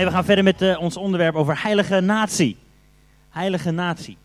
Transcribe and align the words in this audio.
Hey, 0.00 0.08
we 0.08 0.14
gaan 0.14 0.24
verder 0.24 0.44
met 0.44 0.62
uh, 0.62 0.80
ons 0.80 0.96
onderwerp 0.96 1.34
over 1.34 1.62
heilige 1.62 2.00
natie. 2.00 2.56
Heilige 3.30 3.70
natie. 3.70 4.16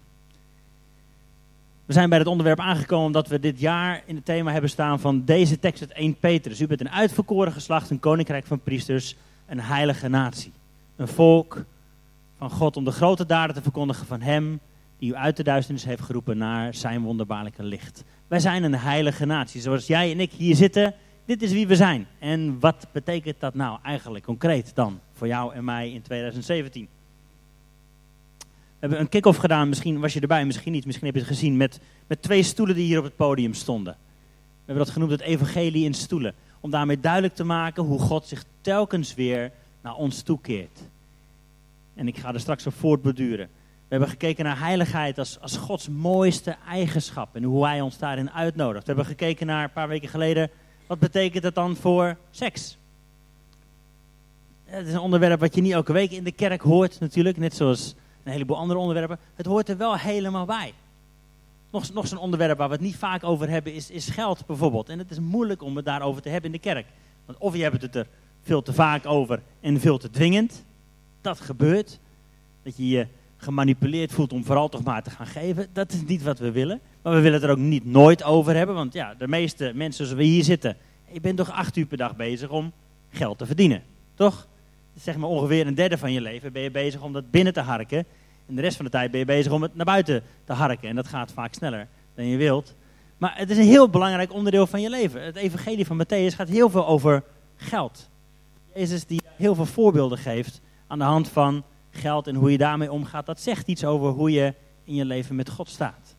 We 1.86 1.94
zijn 1.94 2.09
bij 2.09 2.18
het 2.18 2.28
onderwerp 2.28 2.59
aangekomen 2.59 3.05
omdat 3.05 3.28
we 3.28 3.40
dit 3.40 3.59
jaar 3.59 4.04
in 4.05 4.16
het 4.16 4.26
thema 4.26 4.52
hebben 4.52 4.70
staan 4.70 5.00
van 5.00 5.26
deze 5.26 5.59
tekst 5.59 5.82
uit 5.82 5.91
1 5.91 6.16
Petrus. 6.16 6.62
U 6.62 6.68
bent 6.68 6.80
een 6.80 6.90
uitverkoren 6.90 7.54
geslacht, 7.54 7.90
een 7.90 8.00
koninkrijk 8.00 8.46
van 8.46 8.59
priesters, 8.59 9.16
een 9.48 9.59
heilige 9.59 10.08
natie. 10.08 10.52
Een 10.96 11.08
volk 11.08 11.66
van 12.38 12.49
God 12.49 12.77
om 12.77 12.84
de 12.84 12.91
grote 12.91 13.26
daden 13.26 13.55
te 13.55 13.62
verkondigen 13.62 14.05
van 14.05 14.21
Hem 14.21 14.60
die 14.98 15.12
u 15.12 15.16
uit 15.16 15.38
de 15.38 15.44
duisternis 15.44 15.85
heeft 15.85 16.02
geroepen 16.02 16.38
naar 16.38 16.73
zijn 16.73 17.02
wonderbaarlijke 17.02 17.63
licht. 17.63 18.04
Wij 18.27 18.40
zijn 18.40 18.63
een 18.63 18.76
heilige 18.76 19.26
natie. 19.26 19.62
Zoals 19.62 19.88
jij 19.88 20.12
en 20.12 20.20
ik 20.20 20.32
hier 20.32 20.55
zitten, 20.55 20.94
dit 21.25 21.41
is 21.41 21.52
wie 21.52 21.67
we 21.67 21.75
zijn. 21.75 22.07
En 22.20 22.59
wat 22.59 22.88
betekent 22.91 23.39
dat 23.39 23.53
nou 23.53 23.79
eigenlijk 23.84 24.25
concreet 24.25 24.71
dan 24.75 24.99
voor 25.13 25.27
jou 25.27 25.53
en 25.53 25.63
mij 25.63 25.91
in 25.91 26.01
2017? 26.01 26.88
We 28.39 28.45
hebben 28.79 28.99
een 28.99 29.09
kick-off 29.09 29.38
gedaan, 29.38 29.70
misschien 29.70 29.99
was 29.99 30.13
je 30.13 30.20
erbij, 30.20 30.45
misschien 30.45 30.71
niet, 30.71 30.85
misschien 30.85 31.05
heb 31.05 31.15
je 31.15 31.21
het 31.21 31.29
gezien, 31.29 31.57
met, 31.57 31.79
met 32.07 32.21
twee 32.21 32.43
stoelen 32.43 32.75
die 32.75 32.85
hier 32.85 32.98
op 32.98 33.03
het 33.03 33.15
podium 33.15 33.53
stonden. 33.53 33.93
We 33.93 34.71
hebben 34.71 34.85
dat 34.85 34.93
genoemd 34.93 35.11
het 35.11 35.21
evangelie 35.21 35.85
in 35.85 35.93
stoelen. 35.93 36.34
Om 36.59 36.70
daarmee 36.70 36.99
duidelijk 36.99 37.35
te 37.35 37.43
maken 37.43 37.84
hoe 37.84 37.99
God 37.99 38.27
zich 38.27 38.43
telkens 38.62 39.13
weer 39.13 39.51
naar 39.81 39.95
ons 39.95 40.21
toekeert. 40.21 40.79
En 41.93 42.07
ik 42.07 42.17
ga 42.17 42.34
er 42.34 42.39
straks 42.39 42.67
op 42.67 42.73
voortborduren. 42.73 43.49
We 43.87 43.91
hebben 43.91 44.10
gekeken 44.10 44.45
naar 44.45 44.60
heiligheid 44.60 45.17
als, 45.17 45.39
als 45.39 45.57
Gods 45.57 45.89
mooiste 45.89 46.55
eigenschap 46.67 47.35
en 47.35 47.43
hoe 47.43 47.65
Hij 47.65 47.82
ons 47.82 47.98
daarin 47.98 48.32
uitnodigt. 48.32 48.85
We 48.85 48.93
hebben 48.93 49.05
gekeken 49.05 49.48
naar 49.48 49.63
een 49.63 49.71
paar 49.71 49.87
weken 49.87 50.10
geleden, 50.10 50.49
wat 50.88 51.00
betekent 51.00 51.44
dat 51.44 51.55
dan 51.55 51.76
voor 51.76 52.18
seks? 52.32 52.78
Het 54.66 54.88
is 54.88 54.94
een 54.94 55.00
onderwerp 55.00 55.40
wat 55.40 55.55
je 55.55 55.62
niet 55.62 55.74
elke 55.74 55.94
week 55.94 56.12
in 56.12 56.24
de 56.24 56.32
kerk 56.32 56.62
hoort 56.62 57.00
natuurlijk, 57.00 57.38
net 57.38 57.55
zoals 57.55 57.96
een 58.24 58.32
heleboel 58.32 58.58
andere 58.58 58.80
onderwerpen. 58.80 59.20
Het 59.36 59.46
hoort 59.46 59.70
er 59.70 59.78
wel 59.78 59.98
helemaal 59.98 60.46
bij. 60.46 60.74
Nog, 61.72 61.94
nog 61.94 62.08
zo'n 62.08 62.18
onderwerp 62.18 62.58
waar 62.58 62.68
we 62.68 62.74
het 62.74 62.84
niet 62.84 62.96
vaak 62.96 63.24
over 63.24 63.50
hebben 63.50 63.74
is, 63.74 63.90
is 63.90 64.09
geld 64.09 64.46
bijvoorbeeld. 64.46 64.90
En 64.90 65.00
het 65.00 65.12
is 65.12 65.19
moeilijk 65.19 65.62
om 65.62 65.75
het 65.75 65.86
daarover 65.86 66.22
te 66.22 66.30
hebben 66.30 66.52
in 66.53 66.62
de 66.62 66.69
kerk. 66.69 66.86
Want 67.25 67.38
of 67.38 67.56
je 67.56 67.62
hebt 67.62 67.81
het 67.81 67.96
er 67.96 68.08
veel 68.44 68.62
te 68.62 68.74
vaak 68.74 69.06
over 69.06 69.41
en 69.62 69.80
veel 69.80 69.97
te 69.97 70.09
dwingend. 70.09 70.66
Dat 71.22 71.40
gebeurt. 71.40 72.00
Dat 72.63 72.78
je 72.78 72.88
je 72.88 73.08
gemanipuleerd 73.46 74.12
voelt 74.12 74.34
om 74.34 74.46
vooral 74.46 74.69
toch 74.69 74.84
maar 74.84 75.03
te 75.03 75.09
gaan 75.09 75.28
geven. 75.28 75.68
Dat 75.74 75.91
is 75.91 76.01
niet 76.06 76.24
wat 76.24 76.40
we 76.40 76.51
willen. 76.51 76.79
Maar 77.01 77.13
we 77.13 77.19
willen 77.19 77.34
het 77.34 77.44
er 77.44 77.50
ook 77.50 77.57
niet 77.57 77.85
nooit 77.85 78.24
over 78.24 78.56
hebben. 78.56 78.75
Want 78.75 78.94
ja, 78.94 79.13
de 79.18 79.28
meeste 79.28 79.72
mensen 79.75 80.06
zoals 80.06 80.22
we 80.22 80.28
hier 80.28 80.44
zitten. 80.44 80.78
Je 81.12 81.22
bent 81.22 81.38
toch 81.38 81.51
acht 81.51 81.75
uur 81.75 81.85
per 81.85 81.97
dag 81.97 82.16
bezig 82.16 82.50
om 82.50 82.72
geld 83.09 83.38
te 83.38 83.46
verdienen. 83.46 83.84
Toch? 84.16 84.47
Zeg 85.00 85.18
maar 85.18 85.29
ongeveer 85.29 85.68
een 85.68 85.75
derde 85.75 85.97
van 85.97 86.12
je 86.12 86.22
leven 86.22 86.51
ben 86.51 86.62
je 86.62 86.72
bezig 86.72 87.01
om 87.01 87.13
dat 87.13 87.31
binnen 87.31 87.53
te 87.53 87.59
harken. 87.59 88.06
En 88.47 88.56
de 88.56 88.62
rest 88.62 88.75
van 88.75 88.85
de 88.85 88.91
tijd 88.91 89.12
ben 89.12 89.19
je 89.19 89.25
bezig 89.25 89.51
om 89.51 89.62
het 89.62 89.75
naar 89.75 89.85
buiten 89.85 90.23
te 90.44 90.53
harken. 90.53 90.90
En 90.90 90.96
dat 90.96 91.07
gaat 91.07 91.31
vaak 91.31 91.53
sneller 91.53 91.88
dan 92.16 92.25
je 92.25 92.38
wilt. 92.38 92.75
Maar 93.18 93.34
het 93.38 93.50
is 93.50 93.57
een 93.57 93.63
heel 93.63 93.90
belangrijk 93.90 94.34
onderdeel 94.34 94.68
van 94.68 94.81
je 94.81 94.90
leven. 94.90 95.23
Het 95.23 95.35
evangelie 95.35 95.85
van 95.85 96.03
Matthäus 96.03 96.35
gaat 96.35 96.50
heel 96.50 96.69
veel 96.69 96.88
over 96.88 97.23
geld. 97.56 98.09
Jezus 98.73 99.06
die 99.06 99.22
heel 99.35 99.56
veel 99.56 99.66
voorbeelden 99.66 100.18
geeft 100.18 100.62
aan 100.88 100.97
de 100.97 101.03
hand 101.03 101.29
van 101.29 101.63
geld 101.96 102.28
en 102.28 102.35
hoe 102.35 102.51
je 102.51 102.57
daarmee 102.57 102.91
omgaat. 102.91 103.25
Dat 103.25 103.40
zegt 103.40 103.68
iets 103.68 103.85
over 103.85 104.09
hoe 104.09 104.31
je 104.31 104.53
in 104.84 104.96
je 104.96 105.06
leven 105.06 105.35
met 105.35 105.50
God 105.50 105.69
staat. 105.69 106.16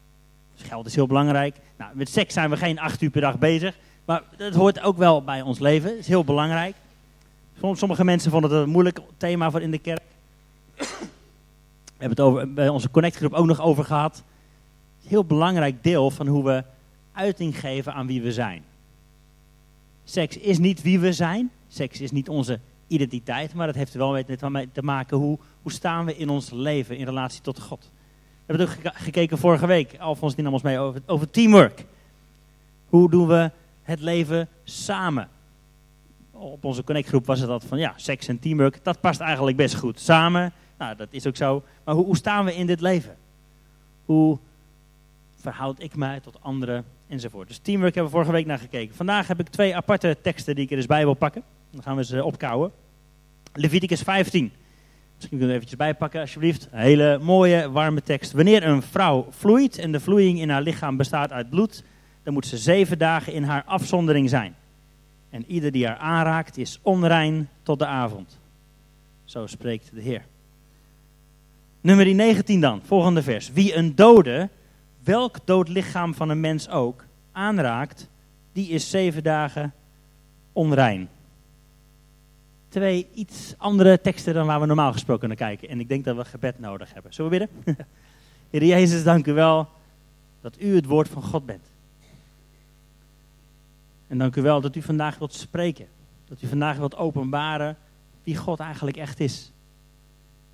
Dus 0.54 0.66
geld 0.66 0.86
is 0.86 0.94
heel 0.94 1.06
belangrijk. 1.06 1.56
Nou, 1.78 1.96
met 1.96 2.08
seks 2.08 2.34
zijn 2.34 2.50
we 2.50 2.56
geen 2.56 2.78
acht 2.78 3.02
uur 3.02 3.10
per 3.10 3.20
dag 3.20 3.38
bezig. 3.38 3.76
Maar 4.04 4.22
dat 4.36 4.54
hoort 4.54 4.80
ook 4.80 4.96
wel 4.96 5.22
bij 5.22 5.42
ons 5.42 5.58
leven. 5.58 5.90
Het 5.90 5.98
is 5.98 6.08
heel 6.08 6.24
belangrijk. 6.24 6.74
Sommige 7.72 8.04
mensen 8.04 8.30
vonden 8.30 8.50
het 8.50 8.62
een 8.62 8.68
moeilijk 8.68 9.00
thema 9.16 9.50
voor 9.50 9.60
in 9.60 9.70
de 9.70 9.78
kerk. 9.78 10.02
We 10.76 12.02
hebben 12.02 12.10
het 12.10 12.20
over, 12.20 12.52
bij 12.52 12.68
onze 12.68 12.90
connectgroep 12.90 13.32
ook 13.32 13.46
nog 13.46 13.60
over 13.60 13.84
gehad. 13.84 14.22
Heel 15.06 15.24
belangrijk 15.24 15.82
deel 15.82 16.10
van 16.10 16.26
hoe 16.26 16.44
we 16.44 16.64
uiting 17.12 17.60
geven 17.60 17.94
aan 17.94 18.06
wie 18.06 18.22
we 18.22 18.32
zijn. 18.32 18.64
Seks 20.04 20.38
is 20.38 20.58
niet 20.58 20.82
wie 20.82 20.98
we 20.98 21.12
zijn. 21.12 21.50
Seks 21.68 22.00
is 22.00 22.10
niet 22.10 22.28
onze 22.28 22.60
identiteit, 22.86 23.54
maar 23.54 23.66
dat 23.66 23.76
heeft 23.76 23.94
wel 23.94 24.50
mee 24.50 24.68
te 24.72 24.82
maken 24.82 25.16
hoe, 25.16 25.38
hoe 25.62 25.72
staan 25.72 26.04
we 26.04 26.16
in 26.16 26.28
ons 26.28 26.50
leven 26.50 26.96
in 26.96 27.04
relatie 27.04 27.40
tot 27.40 27.60
God. 27.60 27.90
We 28.46 28.54
hebben 28.56 28.76
ook 28.76 28.94
gekeken 28.94 29.38
vorige 29.38 29.66
week, 29.66 29.98
Alfons 29.98 30.34
die 30.34 30.44
nam 30.44 30.52
ons 30.52 30.62
mee 30.62 30.78
over, 30.78 31.02
over 31.06 31.30
teamwork. 31.30 31.84
Hoe 32.88 33.10
doen 33.10 33.26
we 33.26 33.50
het 33.82 34.00
leven 34.00 34.48
samen? 34.64 35.28
Op 36.30 36.64
onze 36.64 36.84
connectgroep 36.84 37.26
was 37.26 37.38
het 37.38 37.48
dat 37.48 37.64
van 37.64 37.78
ja, 37.78 37.92
seks 37.96 38.28
en 38.28 38.38
teamwork, 38.38 38.84
dat 38.84 39.00
past 39.00 39.20
eigenlijk 39.20 39.56
best 39.56 39.74
goed. 39.74 40.00
Samen, 40.00 40.52
nou 40.78 40.96
dat 40.96 41.08
is 41.10 41.26
ook 41.26 41.36
zo. 41.36 41.62
Maar 41.84 41.94
hoe, 41.94 42.04
hoe 42.04 42.16
staan 42.16 42.44
we 42.44 42.54
in 42.54 42.66
dit 42.66 42.80
leven? 42.80 43.16
Hoe 44.04 44.38
verhoud 45.36 45.82
ik 45.82 45.96
mij 45.96 46.20
tot 46.20 46.38
anderen 46.42 46.84
enzovoort. 47.08 47.48
Dus 47.48 47.58
teamwork 47.58 47.94
hebben 47.94 48.12
we 48.12 48.18
vorige 48.18 48.36
week 48.36 48.46
naar 48.46 48.58
gekeken. 48.58 48.94
Vandaag 48.94 49.26
heb 49.26 49.40
ik 49.40 49.48
twee 49.48 49.76
aparte 49.76 50.16
teksten 50.22 50.54
die 50.54 50.64
ik 50.64 50.70
er 50.70 50.76
dus 50.76 50.86
bij 50.86 51.04
wil 51.04 51.14
pakken. 51.14 51.42
Dan 51.76 51.84
gaan 51.84 51.96
we 51.96 52.04
ze 52.04 52.24
opkouwen. 52.24 52.72
Leviticus 53.52 54.00
15. 54.00 54.52
Misschien 55.14 55.38
kunnen 55.38 55.46
we 55.48 55.54
eventjes 55.54 55.78
bijpakken 55.78 56.20
alsjeblieft. 56.20 56.68
Een 56.70 56.78
hele 56.78 57.18
mooie, 57.18 57.70
warme 57.70 58.02
tekst. 58.02 58.32
Wanneer 58.32 58.64
een 58.64 58.82
vrouw 58.82 59.26
vloeit 59.30 59.78
en 59.78 59.92
de 59.92 60.00
vloeiing 60.00 60.40
in 60.40 60.50
haar 60.50 60.62
lichaam 60.62 60.96
bestaat 60.96 61.32
uit 61.32 61.50
bloed, 61.50 61.84
dan 62.22 62.32
moet 62.32 62.46
ze 62.46 62.56
zeven 62.56 62.98
dagen 62.98 63.32
in 63.32 63.42
haar 63.42 63.64
afzondering 63.64 64.28
zijn. 64.28 64.54
En 65.30 65.44
ieder 65.46 65.72
die 65.72 65.86
haar 65.86 65.96
aanraakt 65.96 66.56
is 66.56 66.78
onrein 66.82 67.48
tot 67.62 67.78
de 67.78 67.86
avond. 67.86 68.38
Zo 69.24 69.46
spreekt 69.46 69.90
de 69.94 70.00
Heer. 70.00 70.24
Nummer 71.80 72.14
19 72.14 72.60
dan, 72.60 72.80
volgende 72.84 73.22
vers. 73.22 73.52
Wie 73.52 73.74
een 73.74 73.94
dode, 73.94 74.48
welk 75.04 75.38
dood 75.44 75.68
lichaam 75.68 76.14
van 76.14 76.28
een 76.28 76.40
mens 76.40 76.68
ook, 76.68 77.04
aanraakt, 77.32 78.08
die 78.52 78.68
is 78.68 78.90
zeven 78.90 79.22
dagen 79.22 79.74
onrein. 80.52 81.08
Twee 82.68 83.08
iets 83.14 83.54
andere 83.56 84.00
teksten 84.00 84.34
dan 84.34 84.46
waar 84.46 84.60
we 84.60 84.66
normaal 84.66 84.92
gesproken 84.92 85.28
naar 85.28 85.36
kijken. 85.36 85.68
En 85.68 85.80
ik 85.80 85.88
denk 85.88 86.04
dat 86.04 86.16
we 86.16 86.24
gebed 86.24 86.58
nodig 86.58 86.92
hebben. 86.92 87.14
Zullen 87.14 87.30
we 87.30 87.38
bidden? 87.38 87.86
Heer 88.50 88.64
Jezus, 88.64 89.04
dank 89.04 89.26
u 89.26 89.32
wel 89.32 89.68
dat 90.40 90.60
u 90.60 90.74
het 90.74 90.86
woord 90.86 91.08
van 91.08 91.22
God 91.22 91.46
bent. 91.46 91.66
En 94.06 94.18
dank 94.18 94.36
u 94.36 94.42
wel 94.42 94.60
dat 94.60 94.76
u 94.76 94.82
vandaag 94.82 95.18
wilt 95.18 95.34
spreken. 95.34 95.86
Dat 96.28 96.42
u 96.42 96.46
vandaag 96.46 96.76
wilt 96.76 96.96
openbaren 96.96 97.76
wie 98.22 98.36
God 98.36 98.60
eigenlijk 98.60 98.96
echt 98.96 99.20
is. 99.20 99.52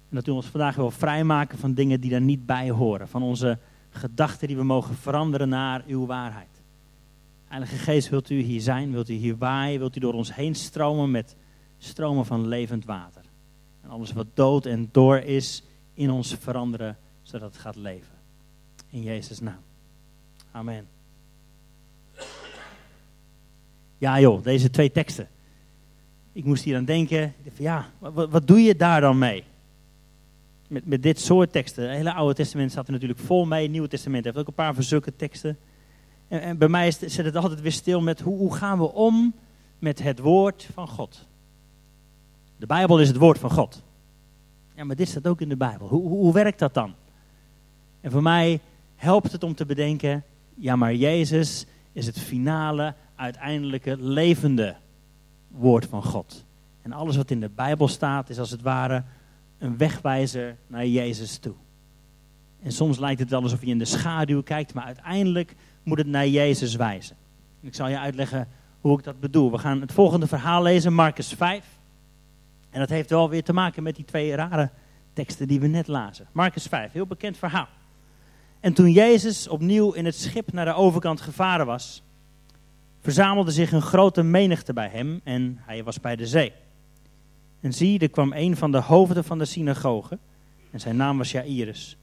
En 0.09 0.17
dat 0.17 0.27
u 0.27 0.31
ons 0.31 0.47
vandaag 0.47 0.77
wil 0.77 0.91
vrijmaken 0.91 1.59
van 1.59 1.75
dingen 1.75 2.01
die 2.01 2.11
daar 2.11 2.21
niet 2.21 2.47
bij 2.47 2.71
horen. 2.71 3.09
Van 3.09 3.23
onze 3.23 3.59
gedachten 3.91 4.49
die 4.49 4.57
we 4.57 4.65
mogen 4.65 4.95
veranderen 4.95 5.49
naar 5.49 5.83
uw 5.87 6.07
waarheid. 6.07 6.49
Heilige 7.49 7.77
Geest, 7.77 8.09
wilt 8.09 8.31
u 8.31 8.41
hier 8.41 8.61
zijn? 8.61 8.93
Wilt 8.93 9.09
u 9.09 9.15
hier 9.15 9.37
waaien? 9.37 9.79
Wilt 9.79 9.97
u 9.97 10.01
door 10.01 10.13
ons 10.13 10.35
heen 10.35 10.55
stromen 10.55 11.11
met 11.11 11.37
stromen 11.85 12.27
van 12.27 12.47
levend 12.47 12.85
water? 12.85 13.23
En 13.83 13.91
alles 13.91 14.13
wat 14.13 14.27
dood 14.35 14.67
en 14.67 14.89
door 14.93 15.19
is, 15.19 15.63
in 15.95 16.11
ons 16.11 16.35
veranderen, 16.35 16.97
zodat 17.23 17.53
het 17.53 17.61
gaat 17.61 17.77
leven. 17.77 18.15
In 18.91 19.03
Jezus' 19.03 19.41
naam. 19.41 19.61
Amen. 20.51 20.87
Ja 23.99 24.21
joh, 24.21 24.45
deze 24.45 24.71
twee 24.71 24.91
teksten. 24.91 25.29
Ik 26.33 26.45
moest 26.45 26.65
hier 26.65 26.77
aan 26.77 26.85
denken, 26.85 27.35
ja, 27.57 27.91
wat, 27.99 28.31
wat 28.31 28.47
doe 28.47 28.63
je 28.63 28.77
daar 28.77 29.01
dan 29.01 29.19
mee? 29.19 29.45
Met, 30.69 30.87
met 30.87 31.03
dit 31.03 31.21
soort 31.21 31.53
teksten. 31.53 31.83
Het 31.83 31.97
hele 31.97 32.13
Oude 32.13 32.35
Testament 32.35 32.71
staat 32.71 32.87
er 32.87 32.93
natuurlijk 32.93 33.21
vol 33.21 33.45
mee. 33.45 33.63
Het 33.63 33.71
Nieuwe 33.71 33.89
Testament 33.89 34.25
heeft 34.25 34.37
ook 34.37 34.47
een 34.47 34.55
paar 34.55 34.75
verzoeken 34.75 35.17
teksten. 35.17 35.59
En, 36.29 36.41
en, 36.41 36.59
bij 36.59 36.69
mij 36.69 36.91
zit 36.91 37.25
het 37.25 37.37
altijd 37.37 37.61
weer 37.61 37.73
stil 37.73 38.01
met 38.01 38.21
hoe, 38.21 38.39
hoe 38.39 38.55
gaan 38.55 38.79
we 38.79 38.93
om 38.93 39.35
met 39.79 40.03
het 40.03 40.19
woord 40.19 40.69
van 40.73 40.89
God. 40.89 41.27
De 42.63 42.69
Bijbel 42.69 43.01
is 43.01 43.09
het 43.09 43.17
woord 43.17 43.39
van 43.39 43.51
God. 43.51 43.83
Ja, 44.75 44.85
maar 44.85 44.97
dit 44.97 45.09
staat 45.09 45.27
ook 45.27 45.41
in 45.41 45.49
de 45.49 45.57
Bijbel. 45.57 45.89
Hoe, 45.89 46.09
hoe, 46.09 46.33
werkt 46.33 46.59
dat 46.59 46.75
dan? 46.75 46.95
En 48.01 48.11
voor 48.11 48.23
mij 48.23 48.61
helpt 48.97 49.33
het 49.33 49.43
om 49.43 49.55
te 49.55 49.67
bedenken, 49.67 50.25
ja 50.55 50.77
maar 50.77 50.95
Jezus 50.95 51.67
is 51.93 52.07
het 52.07 52.19
finale, 52.19 52.95
uiteindelijke, 53.17 53.97
levende 53.97 54.77
woord 55.49 55.87
van 55.87 56.03
God. 56.03 56.45
En 56.83 56.93
alles 56.93 57.17
wat 57.17 57.31
in 57.31 57.41
de 57.41 57.51
Bijbel 57.55 57.89
staat 57.89 58.29
is 58.29 58.39
als 58.39 58.51
het 58.51 58.63
ware 58.63 59.03
een 59.59 59.77
wegwijzer 59.77 60.57
naar 60.67 60.87
Jezus 60.87 61.39
toe. 61.39 61.55
En 62.63 62.73
soms 62.73 62.99
lijkt 62.99 63.21
het 63.21 63.31
wel 63.31 63.43
alsof 63.43 63.61
je 63.61 63.67
in 63.67 63.79
de 63.79 63.85
schaduw 63.85 64.43
kijkt, 64.43 64.75
maar 64.75 64.85
uiteindelijk 64.85 65.55
moet 65.83 65.99
het 65.99 66.07
naar 66.07 66.29
Jezus 66.29 66.75
wijzen. 66.75 67.17
Ik 67.61 67.75
zal 67.75 67.89
je 67.89 67.99
uitleggen 67.99 68.49
hoe 68.81 68.99
ik 68.99 69.05
dat 69.05 69.21
bedoel. 69.21 69.51
We 69.51 69.59
gaan 69.59 69.81
het 69.81 69.93
volgende 69.93 70.27
verhaal 70.27 70.63
lezen, 70.63 70.95
Marcus 70.95 71.33
5. 71.33 71.81
En 72.73 72.81
dat 72.81 72.89
heeft 72.89 73.11
wel 73.11 73.29
weer 73.29 73.43
te 73.43 73.53
maken 73.53 73.83
met 73.83 73.97
die 73.97 74.05
twee 74.05 74.35
rare 74.35 74.71
teksten 75.13 75.49
die 75.49 75.61
we 75.61 75.67
net 75.67 75.87
lazen. 75.87 76.27
Marcus 76.33 76.67
5, 76.67 76.93
heel 76.93 77.07
bekend 77.07 77.37
verhaal. 77.37 77.69
En 78.61 78.73
toen 78.73 78.93
Jezus 78.93 79.49
opnieuw 79.49 79.93
in 79.93 80.05
het 80.05 80.15
schip 80.15 80.53
naar 80.53 80.65
de 80.65 80.75
overkant 80.75 81.21
gevaren 81.21 81.67
was, 81.67 82.03
verzamelde 83.01 83.51
zich 83.51 83.73
een 83.73 83.83
grote 83.83 84.23
menigte 84.23 84.73
bij 84.73 84.89
hem 84.89 85.21
en 85.25 85.59
hij 85.61 85.85
was 85.85 86.01
bij 86.01 86.17
de 86.17 86.27
zee. 86.27 86.53
En 87.61 87.73
zie, 87.73 87.99
er 87.99 88.11
kwam 88.11 88.33
een 88.33 88.57
van 88.57 88.73
de 88.73 88.81
hoofden 88.81 89.25
van 89.25 89.39
de 89.39 89.45
synagoge, 89.45 90.19
en 90.71 90.81
zijn 90.81 90.97
naam 90.97 91.19
was 91.19 91.33
Jairus. 91.33 91.97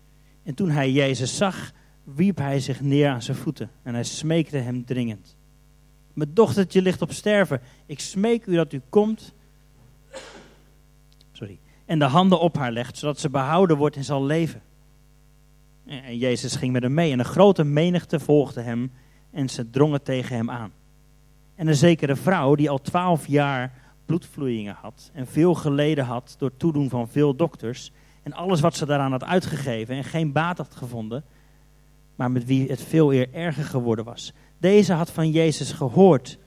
En 0.43 0.53
toen 0.53 0.69
hij 0.69 0.91
Jezus 0.91 1.37
zag, 1.37 1.71
wierp 2.03 2.37
hij 2.37 2.59
zich 2.59 2.81
neer 2.81 3.09
aan 3.09 3.21
zijn 3.21 3.37
voeten 3.37 3.71
en 3.83 3.93
hij 3.93 4.03
smeekte 4.03 4.57
hem 4.57 4.85
dringend. 4.85 5.37
Mijn 6.13 6.33
dochtertje 6.33 6.81
ligt 6.81 7.01
op 7.01 7.11
sterven. 7.11 7.61
Ik 7.85 7.99
smeek 7.99 8.45
u 8.45 8.55
dat 8.55 8.73
u 8.73 8.81
komt 8.89 9.33
en 11.89 11.99
de 11.99 12.05
handen 12.05 12.39
op 12.39 12.57
haar 12.57 12.71
legt, 12.71 12.97
zodat 12.97 13.19
ze 13.19 13.29
behouden 13.29 13.77
wordt 13.77 13.95
en 13.95 14.03
zal 14.03 14.25
leven. 14.25 14.61
En 15.85 16.17
Jezus 16.17 16.55
ging 16.55 16.73
met 16.73 16.83
hem 16.83 16.93
mee 16.93 17.11
en 17.11 17.19
een 17.19 17.25
grote 17.25 17.63
menigte 17.63 18.19
volgde 18.19 18.61
hem 18.61 18.91
en 19.31 19.49
ze 19.49 19.69
drongen 19.69 20.03
tegen 20.03 20.35
hem 20.35 20.49
aan. 20.49 20.71
En 21.55 21.67
een 21.67 21.75
zekere 21.75 22.15
vrouw 22.15 22.55
die 22.55 22.69
al 22.69 22.81
twaalf 22.81 23.27
jaar 23.27 23.73
bloedvloeien 24.05 24.75
had 24.81 25.11
en 25.13 25.27
veel 25.27 25.53
geleden 25.53 26.05
had 26.05 26.35
door 26.37 26.57
toedoen 26.57 26.89
van 26.89 27.07
veel 27.07 27.35
dokters 27.35 27.91
en 28.23 28.33
alles 28.33 28.59
wat 28.59 28.75
ze 28.75 28.85
daaraan 28.85 29.11
had 29.11 29.23
uitgegeven 29.23 29.95
en 29.95 30.03
geen 30.03 30.31
baat 30.31 30.57
had 30.57 30.75
gevonden, 30.75 31.23
maar 32.15 32.31
met 32.31 32.45
wie 32.45 32.69
het 32.69 32.81
veel 32.81 33.13
eer 33.13 33.33
erger 33.33 33.65
geworden 33.65 34.05
was. 34.05 34.33
Deze 34.57 34.93
had 34.93 35.11
van 35.11 35.31
Jezus 35.31 35.71
gehoord 35.71 36.37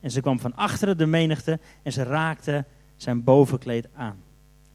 en 0.00 0.10
ze 0.10 0.20
kwam 0.20 0.40
van 0.40 0.56
achteren 0.56 0.98
de 0.98 1.06
menigte 1.06 1.58
en 1.82 1.92
ze 1.92 2.02
raakte 2.02 2.64
zijn 2.96 3.24
bovenkleed 3.24 3.88
aan. 3.94 4.28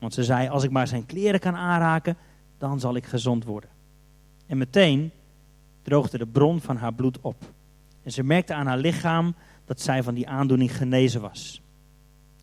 Want 0.06 0.18
ze 0.18 0.24
zei, 0.24 0.48
als 0.48 0.64
ik 0.64 0.72
maar 0.72 0.88
zijn 0.88 1.06
kleren 1.06 1.40
kan 1.40 1.56
aanraken, 1.56 2.18
dan 2.58 2.80
zal 2.80 2.96
ik 2.96 3.06
gezond 3.06 3.44
worden. 3.44 3.70
En 4.48 4.58
meteen 4.58 5.12
droogde 5.82 6.18
de 6.18 6.26
bron 6.26 6.62
van 6.62 6.78
haar 6.78 6.94
bloed 6.94 7.22
op. 7.22 7.36
En 8.04 8.12
ze 8.12 8.24
merkte 8.24 8.54
aan 8.54 8.68
haar 8.68 8.78
lichaam 8.78 9.36
dat 9.66 9.82
zij 9.82 10.04
van 10.04 10.14
die 10.14 10.28
aandoening 10.28 10.78
genezen 10.78 11.22
was. 11.22 11.62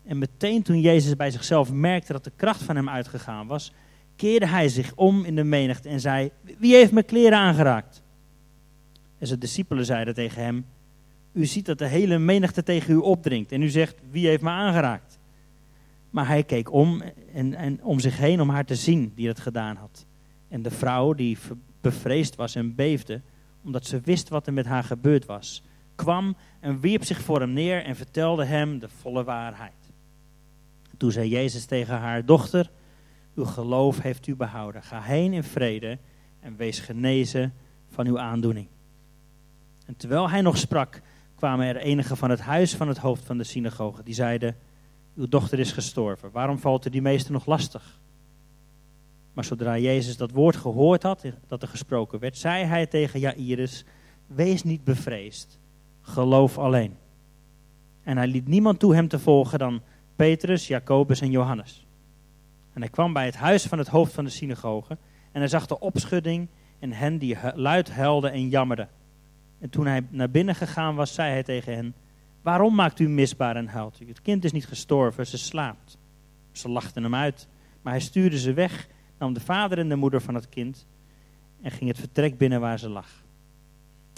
En 0.05 0.17
meteen 0.17 0.63
toen 0.63 0.81
Jezus 0.81 1.15
bij 1.15 1.31
zichzelf 1.31 1.71
merkte 1.71 2.13
dat 2.13 2.23
de 2.23 2.31
kracht 2.35 2.63
van 2.63 2.75
hem 2.75 2.89
uitgegaan 2.89 3.47
was, 3.47 3.73
keerde 4.15 4.47
hij 4.47 4.69
zich 4.69 4.95
om 4.95 5.23
in 5.23 5.35
de 5.35 5.43
menigte 5.43 5.89
en 5.89 5.99
zei, 5.99 6.31
wie 6.57 6.75
heeft 6.75 6.91
mijn 6.91 7.05
kleren 7.05 7.37
aangeraakt? 7.37 8.01
En 9.17 9.27
zijn 9.27 9.39
discipelen 9.39 9.85
zeiden 9.85 10.13
tegen 10.13 10.43
hem, 10.43 10.65
u 11.31 11.45
ziet 11.45 11.65
dat 11.65 11.77
de 11.77 11.87
hele 11.87 12.17
menigte 12.17 12.63
tegen 12.63 12.93
u 12.93 12.97
opdringt 12.97 13.51
en 13.51 13.61
u 13.61 13.69
zegt, 13.69 13.95
wie 14.09 14.27
heeft 14.27 14.43
me 14.43 14.49
aangeraakt? 14.49 15.12
Maar 16.13 16.27
hij 16.27 16.43
keek 16.43 16.71
om 16.71 17.01
en, 17.33 17.53
en 17.53 17.83
om 17.83 17.99
zich 17.99 18.17
heen 18.17 18.41
om 18.41 18.49
haar 18.49 18.65
te 18.65 18.75
zien 18.75 19.11
die 19.15 19.27
het 19.27 19.39
gedaan 19.39 19.75
had. 19.75 20.05
En 20.47 20.61
de 20.61 20.71
vrouw, 20.71 21.13
die 21.13 21.37
bevreesd 21.81 22.35
was 22.35 22.55
en 22.55 22.75
beefde, 22.75 23.21
omdat 23.63 23.85
ze 23.85 24.01
wist 24.01 24.29
wat 24.29 24.47
er 24.47 24.53
met 24.53 24.65
haar 24.65 24.83
gebeurd 24.83 25.25
was, 25.25 25.63
kwam 25.95 26.35
en 26.59 26.79
wierp 26.79 27.03
zich 27.03 27.21
voor 27.21 27.39
hem 27.39 27.53
neer 27.53 27.83
en 27.83 27.95
vertelde 27.95 28.45
hem 28.45 28.79
de 28.79 28.89
volle 28.89 29.23
waarheid. 29.23 29.91
Toen 30.97 31.11
zei 31.11 31.29
Jezus 31.29 31.65
tegen 31.65 31.97
haar, 31.97 32.25
dochter, 32.25 32.71
uw 33.35 33.45
geloof 33.45 34.01
heeft 34.01 34.27
u 34.27 34.35
behouden. 34.35 34.83
Ga 34.83 35.01
heen 35.01 35.33
in 35.33 35.43
vrede 35.43 35.97
en 36.39 36.55
wees 36.55 36.79
genezen 36.79 37.53
van 37.89 38.07
uw 38.07 38.19
aandoening. 38.19 38.67
En 39.85 39.95
terwijl 39.95 40.29
hij 40.29 40.41
nog 40.41 40.57
sprak, 40.57 41.01
kwamen 41.35 41.67
er 41.67 41.77
enigen 41.77 42.17
van 42.17 42.29
het 42.29 42.41
huis 42.41 42.75
van 42.75 42.87
het 42.87 42.97
hoofd 42.97 43.25
van 43.25 43.37
de 43.37 43.43
synagoge, 43.43 44.03
die 44.03 44.13
zeiden, 44.13 44.55
uw 45.15 45.27
dochter 45.27 45.59
is 45.59 45.71
gestorven. 45.71 46.31
Waarom 46.31 46.57
valt 46.57 46.85
er 46.85 46.91
die 46.91 47.01
meester 47.01 47.31
nog 47.31 47.45
lastig? 47.45 47.99
Maar 49.33 49.43
zodra 49.43 49.77
Jezus 49.77 50.17
dat 50.17 50.31
woord 50.31 50.55
gehoord 50.55 51.03
had, 51.03 51.25
dat 51.47 51.61
er 51.61 51.67
gesproken 51.67 52.19
werd, 52.19 52.37
zei 52.37 52.63
hij 52.65 52.85
tegen 52.85 53.19
Jairus, 53.19 53.85
wees 54.27 54.63
niet 54.63 54.83
bevreesd, 54.83 55.59
geloof 56.01 56.57
alleen. 56.57 56.97
En 58.03 58.17
hij 58.17 58.27
liet 58.27 58.47
niemand 58.47 58.79
toe 58.79 58.95
hem 58.95 59.07
te 59.07 59.19
volgen 59.19 59.59
dan 59.59 59.81
Petrus, 60.15 60.67
Jacobus 60.67 61.21
en 61.21 61.31
Johannes. 61.31 61.85
En 62.73 62.81
hij 62.81 62.89
kwam 62.89 63.13
bij 63.13 63.25
het 63.25 63.35
huis 63.35 63.65
van 63.65 63.77
het 63.77 63.87
hoofd 63.87 64.13
van 64.13 64.23
de 64.23 64.29
synagoge 64.29 64.97
en 65.31 65.39
hij 65.39 65.47
zag 65.47 65.65
de 65.65 65.79
opschudding 65.79 66.47
en 66.79 66.91
hen 66.91 67.17
die 67.17 67.37
luid 67.55 67.91
huilden 67.91 68.31
en 68.31 68.49
jammerden. 68.49 68.89
En 69.59 69.69
toen 69.69 69.85
hij 69.85 70.05
naar 70.09 70.29
binnen 70.29 70.55
gegaan 70.55 70.95
was, 70.95 71.13
zei 71.13 71.31
hij 71.31 71.43
tegen 71.43 71.73
hen, 71.73 71.93
Waarom 72.43 72.75
maakt 72.75 72.99
u 72.99 73.09
misbaar 73.09 73.55
en 73.55 73.67
huilt 73.67 73.99
u? 74.01 74.07
Het 74.07 74.21
kind 74.21 74.43
is 74.43 74.51
niet 74.51 74.65
gestorven, 74.65 75.27
ze 75.27 75.37
slaapt. 75.37 75.97
Ze 76.51 76.69
lachten 76.69 77.03
hem 77.03 77.15
uit, 77.15 77.47
maar 77.81 77.93
hij 77.93 78.01
stuurde 78.01 78.39
ze 78.39 78.53
weg, 78.53 78.87
nam 79.17 79.33
de 79.33 79.39
vader 79.39 79.77
en 79.77 79.89
de 79.89 79.95
moeder 79.95 80.21
van 80.21 80.35
het 80.35 80.49
kind 80.49 80.85
en 81.61 81.71
ging 81.71 81.89
het 81.89 81.99
vertrek 81.99 82.37
binnen 82.37 82.59
waar 82.59 82.79
ze 82.79 82.89
lag. 82.89 83.23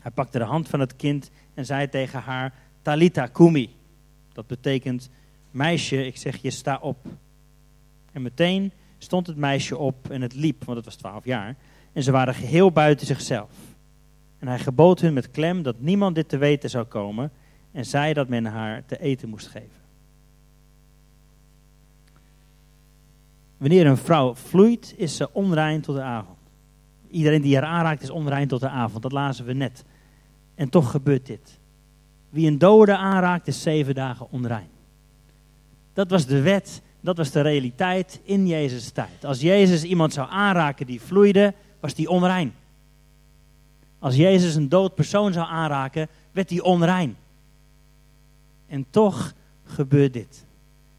Hij 0.01 0.12
pakte 0.12 0.38
de 0.38 0.44
hand 0.44 0.69
van 0.69 0.80
het 0.80 0.95
kind 0.95 1.31
en 1.54 1.66
zei 1.66 1.89
tegen 1.89 2.22
haar, 2.22 2.54
Talita 2.81 3.27
kumi. 3.27 3.69
Dat 4.33 4.48
betekent, 4.48 5.10
meisje, 5.51 6.06
ik 6.06 6.18
zeg 6.18 6.42
je, 6.42 6.50
sta 6.50 6.78
op. 6.81 6.98
En 8.12 8.21
meteen 8.21 8.71
stond 8.98 9.28
het 9.28 9.38
meisje 9.38 9.78
op 9.78 10.10
en 10.10 10.21
het 10.21 10.33
liep, 10.33 10.63
want 10.63 10.78
het 10.78 10.86
was 10.86 10.95
twaalf 10.95 11.25
jaar. 11.25 11.56
En 11.94 12.04
ze 12.04 12.12
waren 12.12 12.33
geheel 12.33 12.71
buiten 12.71 13.07
zichzelf. 13.07 13.51
En 14.39 14.48
hij 14.48 14.60
gebood 14.60 15.01
hun 15.01 15.13
met 15.13 15.31
klem 15.31 15.63
dat 15.63 15.80
niemand 15.80 16.16
dit 16.16 16.30
te 16.30 16.38
weten 16.38 16.69
zou 16.69 16.86
komen 16.86 17.31
en 17.75 17.86
zei 17.86 18.13
dat 18.13 18.27
men 18.27 18.45
haar 18.45 18.86
te 18.86 19.00
eten 19.00 19.30
moest 19.30 19.48
geven. 19.48 19.83
Wanneer 23.57 23.86
een 23.86 23.98
vrouw 23.98 24.36
vloeit, 24.36 24.94
is 24.98 25.16
ze 25.16 25.33
onrein 25.33 25.81
tot 25.81 25.95
de 25.95 26.01
avond. 26.01 26.38
Iedereen 27.10 27.42
die 27.42 27.56
haar 27.56 27.66
aanraakt 27.66 28.01
is 28.01 28.10
onrein 28.10 28.48
tot 28.48 28.60
de 28.60 28.69
avond. 28.69 29.04
Dat 29.04 29.12
lazen 29.12 29.45
we 29.45 29.54
net. 29.54 29.83
En 30.56 30.69
toch 30.69 30.92
gebeurt 30.92 31.25
dit. 31.25 31.60
Wie 32.30 32.48
een 32.48 32.57
dode 32.57 32.98
aanraakt, 32.98 33.48
is 33.48 33.62
zeven 33.62 33.95
dagen 33.95 34.31
onrein. 34.31 34.69
Dat 35.94 36.10
was 36.10 36.25
de 36.25 36.42
wet, 36.42 36.81
dat 37.01 37.18
was 37.18 37.31
de 37.31 37.42
realiteit 37.42 38.19
in 38.24 38.48
Jezus' 38.48 38.92
tijd. 38.92 39.25
Als 39.25 39.42
Jezus 39.42 39.83
iemand 39.83 40.13
zou 40.13 40.30
aanraken 40.30 40.86
die 40.86 41.01
vloeide, 41.01 41.54
was 41.80 41.94
die 41.94 42.10
onrein. 42.10 42.54
Als 44.00 44.16
Jezus 44.16 44.56
een 44.56 44.69
dood 44.69 44.95
persoon 44.95 45.33
zou 45.33 45.48
aanraken, 45.48 46.07
werd 46.31 46.50
die 46.50 46.63
onrein. 46.63 47.16
En 48.67 48.85
toch 48.89 49.33
gebeurt 49.63 50.13
dit. 50.13 50.45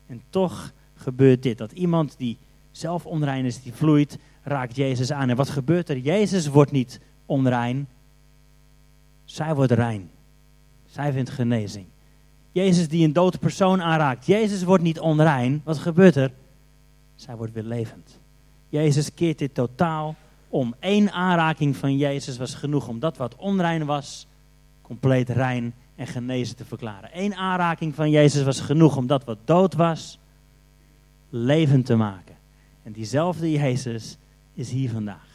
En 0.06 0.22
toch 0.30 0.72
gebeurt 0.94 1.42
dit. 1.42 1.58
Dat 1.58 1.72
iemand 1.72 2.14
die 2.18 2.38
zelf 2.70 3.06
onrein 3.06 3.44
is, 3.44 3.62
die 3.62 3.72
vloeit, 3.72 4.18
raakt 4.42 4.76
Jezus 4.76 5.12
aan. 5.12 5.28
En 5.28 5.36
wat 5.36 5.50
gebeurt 5.50 5.88
er? 5.88 5.98
Jezus 5.98 6.46
wordt 6.46 6.70
niet 6.70 7.00
onrein. 7.26 7.88
Zij 9.24 9.54
wordt 9.54 9.72
rein. 9.72 10.10
Zij 10.86 11.12
vindt 11.12 11.30
genezing. 11.30 11.86
Jezus 12.52 12.88
die 12.88 13.04
een 13.04 13.12
dode 13.12 13.38
persoon 13.38 13.82
aanraakt. 13.82 14.26
Jezus 14.26 14.62
wordt 14.62 14.82
niet 14.82 15.00
onrein. 15.00 15.60
Wat 15.64 15.78
gebeurt 15.78 16.16
er? 16.16 16.32
Zij 17.14 17.36
wordt 17.36 17.52
weer 17.52 17.62
levend. 17.62 18.20
Jezus 18.68 19.14
keert 19.14 19.38
dit 19.38 19.54
totaal 19.54 20.14
om. 20.48 20.74
Eén 20.80 21.10
aanraking 21.10 21.76
van 21.76 21.96
Jezus 21.96 22.36
was 22.36 22.54
genoeg 22.54 22.88
om 22.88 22.98
dat 22.98 23.16
wat 23.16 23.36
onrein 23.36 23.84
was, 23.84 24.26
compleet 24.82 25.28
rein 25.28 25.74
en 25.96 26.06
genezen 26.06 26.56
te 26.56 26.64
verklaren. 26.64 27.10
Eén 27.12 27.34
aanraking 27.34 27.94
van 27.94 28.10
Jezus 28.10 28.42
was 28.42 28.60
genoeg 28.60 28.96
om 28.96 29.06
dat 29.06 29.24
wat 29.24 29.38
dood 29.44 29.74
was, 29.74 30.18
levend 31.30 31.86
te 31.86 31.96
maken. 31.96 32.36
En 32.82 32.92
diezelfde 32.92 33.50
Jezus 33.50 34.16
is 34.54 34.70
hier 34.70 34.90
vandaag. 34.90 35.28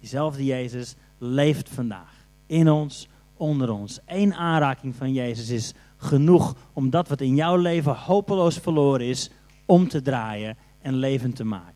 Diezelfde 0.00 0.44
Jezus 0.44 0.94
leeft 1.18 1.68
vandaag. 1.68 2.14
In 2.46 2.70
ons, 2.70 3.08
onder 3.36 3.70
ons. 3.70 3.98
Eén 4.06 4.34
aanraking 4.34 4.94
van 4.94 5.12
Jezus 5.12 5.48
is 5.48 5.74
genoeg 5.96 6.54
om 6.72 6.90
dat 6.90 7.08
wat 7.08 7.20
in 7.20 7.34
jouw 7.34 7.56
leven 7.56 7.96
hopeloos 7.96 8.58
verloren 8.58 9.06
is, 9.06 9.30
om 9.64 9.88
te 9.88 10.02
draaien 10.02 10.56
en 10.82 10.94
levend 10.94 11.36
te 11.36 11.44
maken. 11.44 11.74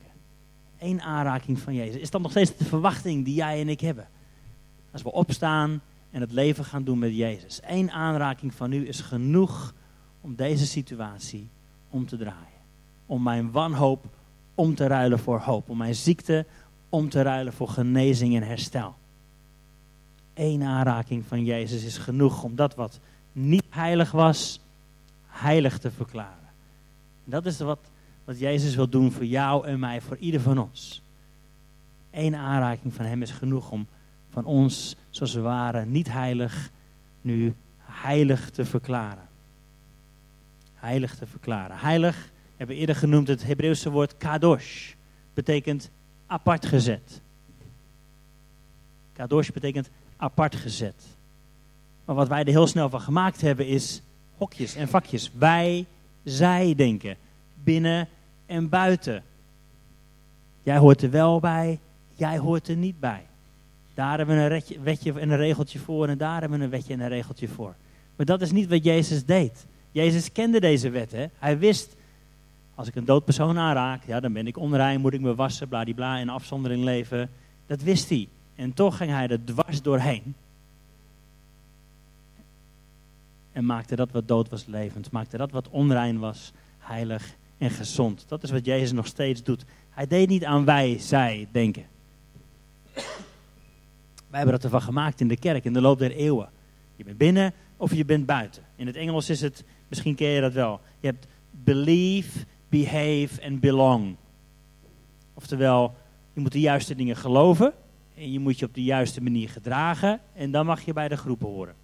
Eén 0.79 1.01
aanraking 1.01 1.59
van 1.59 1.75
Jezus. 1.75 2.01
Is 2.01 2.11
dat 2.11 2.21
nog 2.21 2.31
steeds 2.31 2.57
de 2.57 2.65
verwachting 2.65 3.25
die 3.25 3.35
jij 3.35 3.61
en 3.61 3.69
ik 3.69 3.81
hebben? 3.81 4.09
Als 4.93 5.03
we 5.03 5.13
opstaan 5.13 5.81
en 6.11 6.21
het 6.21 6.33
leven 6.33 6.65
gaan 6.65 6.85
doen 6.85 6.99
met 6.99 7.17
Jezus. 7.17 7.61
Eén 7.67 7.91
aanraking 7.91 8.55
van 8.55 8.73
u 8.73 8.89
is 8.89 9.01
genoeg 9.01 9.75
om 10.21 10.35
deze 10.35 10.67
situatie 10.67 11.49
om 11.91 12.07
te 12.07 12.17
draaien. 12.17 12.61
Om 13.07 13.23
mijn 13.23 13.51
wanhoop 13.51 14.05
om 14.55 14.75
te 14.75 14.87
ruilen 14.87 15.19
voor 15.19 15.39
hoop. 15.39 15.69
Om 15.69 15.77
mijn 15.77 15.95
ziekte 15.95 16.47
om 16.89 17.09
te 17.09 17.23
ruilen 17.23 17.53
voor 17.53 17.69
genezing 17.69 18.37
en 18.37 18.43
herstel. 18.43 18.95
Eén 20.35 20.63
aanraking 20.63 21.25
van 21.27 21.45
Jezus 21.45 21.85
is 21.85 21.99
genoeg 21.99 22.43
om 22.43 22.55
dat 22.55 22.75
wat 22.75 23.01
niet 23.33 23.65
heilig 23.69 24.11
was, 24.11 24.61
heilig 25.27 25.79
te 25.79 25.91
verklaren. 25.91 26.49
En 27.25 27.31
dat 27.31 27.47
is 27.47 27.59
wat, 27.59 27.91
wat 28.25 28.39
Jezus 28.39 28.75
wil 28.75 28.89
doen 28.89 29.13
voor 29.13 29.25
jou 29.25 29.67
en 29.67 29.79
mij, 29.79 30.01
voor 30.01 30.17
ieder 30.17 30.41
van 30.41 30.59
ons. 30.59 31.03
Eén 32.11 32.35
aanraking 32.35 32.95
van 32.95 33.05
Hem 33.05 33.23
is 33.23 33.31
genoeg 33.31 33.71
om 33.71 33.87
van 34.31 34.45
ons, 34.45 34.97
zoals 35.11 35.35
we 35.35 35.41
waren, 35.41 35.91
niet 35.91 36.13
heilig, 36.13 36.71
nu 37.21 37.55
heilig 37.79 38.51
te 38.51 38.65
verklaren. 38.65 39.29
Heilig 40.75 41.15
te 41.17 41.27
verklaren. 41.27 41.79
Heilig, 41.79 42.31
hebben 42.57 42.77
we 42.77 42.81
eerder 42.81 42.97
genoemd 42.97 43.29
het 43.29 43.43
Hebreeuwse 43.43 43.91
woord 43.91 44.17
kadosh. 44.17 44.93
Betekent 45.35 45.91
apart 46.27 46.67
gezet. 46.67 47.21
Kadosh 49.13 49.51
betekent 49.51 49.91
apart 50.17 50.57
gezet. 50.57 51.05
Maar 52.05 52.17
wat 52.17 52.29
wij 52.29 52.41
er 52.41 52.47
heel 52.47 52.67
snel 52.67 52.89
van 52.89 53.01
gemaakt 53.01 53.41
hebben 53.41 53.67
is 53.67 54.03
hokjes 54.37 54.75
en 54.75 54.89
vakjes. 54.89 55.31
Wij, 55.35 55.87
zij 56.25 56.75
denken. 56.75 57.17
Binnen 57.63 58.09
en 58.47 58.69
buiten. 58.69 59.23
Jij 60.63 60.79
hoort 60.79 61.03
er 61.03 61.11
wel 61.11 61.41
bij, 61.41 61.79
jij 62.15 62.39
hoort 62.39 62.69
er 62.69 62.77
niet 62.77 63.01
bij. 63.01 63.27
Daar 63.95 64.17
hebben 64.17 64.37
we 64.37 64.63
een 64.75 64.83
wetje 64.83 65.21
en 65.21 65.31
een 65.31 65.37
regeltje 65.37 65.79
voor 65.79 66.09
en 66.09 66.19
daar 66.19 66.41
hebben 66.41 66.59
we 66.59 66.65
een 66.65 66.71
wetje 66.71 66.93
en 66.93 67.01
een 67.01 67.09
regeltje 67.09 67.49
voor. 67.49 67.75
Maar 68.17 68.27
dat 68.27 68.41
is 68.41 68.53
niet 68.53 68.69
wat 68.69 68.85
Jezus 68.85 69.25
deed. 69.25 69.67
Jezus 69.93 70.33
kende 70.33 70.61
deze 70.61 70.91
wet. 70.91 71.13
Hè? 71.13 71.27
Hij 71.39 71.59
wist, 71.59 71.97
als 72.75 72.89
ik 72.89 72.95
een 72.95 73.05
dood 73.05 73.25
persoon 73.25 73.59
aanraak, 73.59 74.03
ja, 74.07 74.21
dan 74.21 74.33
ben 74.33 74.47
ik 74.47 74.57
onrein, 74.57 75.01
moet 75.01 75.13
ik 75.13 75.21
me 75.21 75.35
wassen, 75.35 75.69
bladibla, 75.69 76.19
in 76.19 76.29
afzondering 76.29 76.85
leven. 76.85 77.31
Dat 77.67 77.83
wist 77.83 78.09
hij. 78.09 78.29
En 78.55 78.75
toch 78.75 78.97
ging 78.97 79.11
hij 79.11 79.29
er 79.29 79.45
dwars 79.45 79.83
doorheen. 79.83 80.35
En 83.53 83.65
maakte 83.65 83.97
dat 83.97 84.11
wat 84.11 84.29
dood 84.29 84.49
was 84.49 84.67
levend. 84.67 85.11
Maakte 85.11 85.37
dat 85.37 85.51
wat 85.51 85.69
onrein 85.69 86.19
was 86.19 86.53
heilig 86.79 87.35
en 87.59 87.71
gezond. 87.71 88.25
Dat 88.29 88.43
is 88.43 88.51
wat 88.51 88.65
Jezus 88.65 88.93
nog 88.93 89.07
steeds 89.07 89.43
doet. 89.43 89.65
Hij 89.91 90.07
deed 90.07 90.29
niet 90.29 90.45
aan 90.45 90.65
wij, 90.65 90.99
zij 90.99 91.49
denken. 91.53 91.85
Wij 94.31 94.39
hebben 94.39 94.55
dat 94.55 94.65
ervan 94.65 94.83
gemaakt 94.83 95.21
in 95.21 95.29
de 95.29 95.37
kerk 95.37 95.65
in 95.65 95.73
de 95.73 95.81
loop 95.81 95.99
der 95.99 96.11
eeuwen. 96.11 96.49
Je 96.97 97.05
bent 97.05 97.19
binnen 97.19 97.53
of 97.77 97.95
je 97.95 98.05
bent 98.05 98.27
buiten. 98.27 98.63
In 98.77 98.87
het 98.87 98.97
Engels 98.97 99.31
is 99.31 99.41
het, 99.41 99.65
misschien 99.89 100.15
ken 100.15 100.29
je 100.29 100.41
dat 100.41 100.53
wel. 100.53 100.81
Je 101.01 101.07
hebt 101.07 101.27
believe, 101.51 102.39
behave 102.69 103.41
en 103.41 103.61
belong. 103.61 104.17
Oftewel, 105.35 105.95
je 106.33 106.41
moet 106.41 106.53
de 106.53 106.61
juiste 106.61 106.95
dingen 106.95 107.17
geloven. 107.17 107.73
En 108.15 108.33
je 108.33 108.39
moet 108.39 108.59
je 108.59 108.67
op 108.67 108.75
de 108.75 108.83
juiste 108.83 109.23
manier 109.23 109.49
gedragen. 109.49 110.21
En 110.35 110.51
dan 110.51 110.67
mag 110.67 110.81
je 110.81 110.93
bij 110.93 111.09
de 111.09 111.17
groepen 111.17 111.49
horen. 111.49 111.75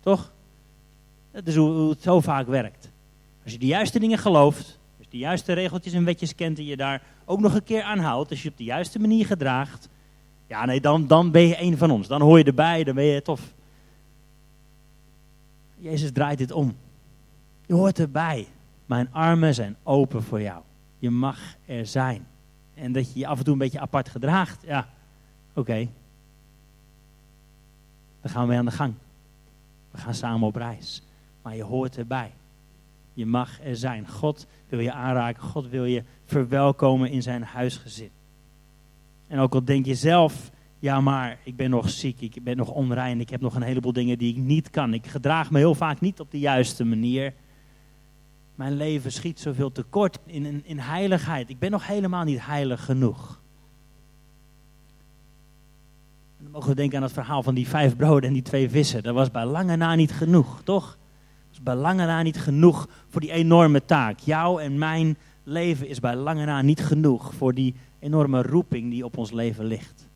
Toch? 0.00 0.32
Dat 1.32 1.46
is 1.46 1.56
hoe 1.56 1.90
het 1.90 2.02
zo 2.02 2.20
vaak 2.20 2.46
werkt. 2.46 2.90
Als 3.42 3.52
je 3.52 3.58
de 3.58 3.66
juiste 3.66 3.98
dingen 3.98 4.18
gelooft, 4.18 4.78
dus 4.98 5.08
de 5.08 5.18
juiste 5.18 5.52
regeltjes 5.52 5.92
en 5.92 6.04
wetjes 6.04 6.34
kent 6.34 6.58
en 6.58 6.64
je 6.64 6.76
daar 6.76 7.02
ook 7.24 7.40
nog 7.40 7.54
een 7.54 7.64
keer 7.64 7.82
aan 7.82 7.98
houdt, 7.98 8.30
als 8.30 8.42
je 8.42 8.48
op 8.48 8.56
de 8.56 8.64
juiste 8.64 8.98
manier 8.98 9.26
gedraagt, 9.26 9.88
ja 10.54 10.64
nee, 10.64 10.80
dan, 10.80 11.06
dan 11.06 11.30
ben 11.30 11.42
je 11.42 11.60
een 11.60 11.78
van 11.78 11.90
ons. 11.90 12.06
Dan 12.06 12.20
hoor 12.20 12.38
je 12.38 12.44
erbij, 12.44 12.84
dan 12.84 12.94
ben 12.94 13.04
je 13.04 13.22
tof. 13.22 13.54
Jezus 15.76 16.12
draait 16.12 16.38
dit 16.38 16.52
om. 16.52 16.76
Je 17.66 17.74
hoort 17.74 17.98
erbij. 17.98 18.46
Mijn 18.86 19.12
armen 19.12 19.54
zijn 19.54 19.76
open 19.82 20.22
voor 20.22 20.40
jou. 20.40 20.62
Je 20.98 21.10
mag 21.10 21.38
er 21.66 21.86
zijn. 21.86 22.26
En 22.74 22.92
dat 22.92 23.12
je 23.12 23.18
je 23.18 23.26
af 23.26 23.38
en 23.38 23.44
toe 23.44 23.52
een 23.52 23.58
beetje 23.58 23.80
apart 23.80 24.08
gedraagt, 24.08 24.62
ja, 24.66 24.88
oké. 25.54 25.88
Dan 28.20 28.30
gaan 28.30 28.48
we 28.48 28.54
aan 28.54 28.64
de 28.64 28.70
gang. 28.70 28.94
We 29.90 29.98
gaan 29.98 30.14
samen 30.14 30.46
op 30.46 30.56
reis. 30.56 31.02
Maar 31.42 31.56
je 31.56 31.62
hoort 31.62 31.96
erbij. 31.96 32.32
Je 33.12 33.26
mag 33.26 33.60
er 33.62 33.76
zijn. 33.76 34.08
God 34.08 34.46
wil 34.68 34.80
je 34.80 34.92
aanraken. 34.92 35.42
God 35.42 35.68
wil 35.68 35.84
je 35.84 36.02
verwelkomen 36.24 37.10
in 37.10 37.22
zijn 37.22 37.42
huisgezin. 37.42 38.10
En 39.34 39.40
ook 39.40 39.54
al 39.54 39.64
denk 39.64 39.86
je 39.86 39.94
zelf, 39.94 40.50
ja 40.78 41.00
maar 41.00 41.38
ik 41.44 41.56
ben 41.56 41.70
nog 41.70 41.90
ziek, 41.90 42.20
ik 42.20 42.42
ben 42.42 42.56
nog 42.56 42.70
onrein, 42.70 43.20
ik 43.20 43.30
heb 43.30 43.40
nog 43.40 43.54
een 43.54 43.62
heleboel 43.62 43.92
dingen 43.92 44.18
die 44.18 44.36
ik 44.36 44.42
niet 44.42 44.70
kan. 44.70 44.94
Ik 44.94 45.06
gedraag 45.06 45.50
me 45.50 45.58
heel 45.58 45.74
vaak 45.74 46.00
niet 46.00 46.20
op 46.20 46.30
de 46.30 46.38
juiste 46.38 46.84
manier. 46.84 47.34
Mijn 48.54 48.76
leven 48.76 49.12
schiet 49.12 49.40
zoveel 49.40 49.72
tekort 49.72 50.18
in, 50.26 50.64
in, 50.64 50.78
heiligheid. 50.78 51.50
Ik 51.50 51.58
ben 51.58 51.70
nog 51.70 51.86
helemaal 51.86 52.24
niet 52.24 52.46
heilig 52.46 52.84
genoeg. 52.84 53.40
dan 56.38 56.50
mogen 56.50 56.68
we 56.68 56.74
denken 56.74 56.96
aan 56.96 57.02
het 57.02 57.12
verhaal 57.12 57.42
van 57.42 57.54
die 57.54 57.68
vijf 57.68 57.96
broden 57.96 58.28
en 58.28 58.34
die 58.34 58.42
twee 58.42 58.70
vissen. 58.70 59.02
Dat 59.02 59.14
was 59.14 59.30
bij 59.30 59.44
lange 59.44 59.76
na 59.76 59.94
niet 59.94 60.12
genoeg, 60.12 60.60
toch? 60.64 60.98
is 61.52 61.62
bij 61.62 61.74
lange 61.74 62.06
na 62.06 62.22
niet 62.22 62.40
genoeg 62.40 62.88
voor 63.08 63.20
die 63.20 63.32
enorme 63.32 63.84
taak. 63.84 64.18
Jouw 64.18 64.58
en 64.58 64.78
mijn 64.78 65.16
leven 65.44 65.88
is 65.88 66.00
bij 66.00 66.16
lange 66.16 66.44
na 66.44 66.62
niet 66.62 66.84
genoeg 66.84 67.34
voor 67.34 67.54
die 67.54 67.74
enorme 67.98 68.42
roeping 68.42 68.90
die 68.90 69.04
op 69.04 69.16
ons 69.16 69.30
leven 69.30 69.64
ligt. 69.64 70.08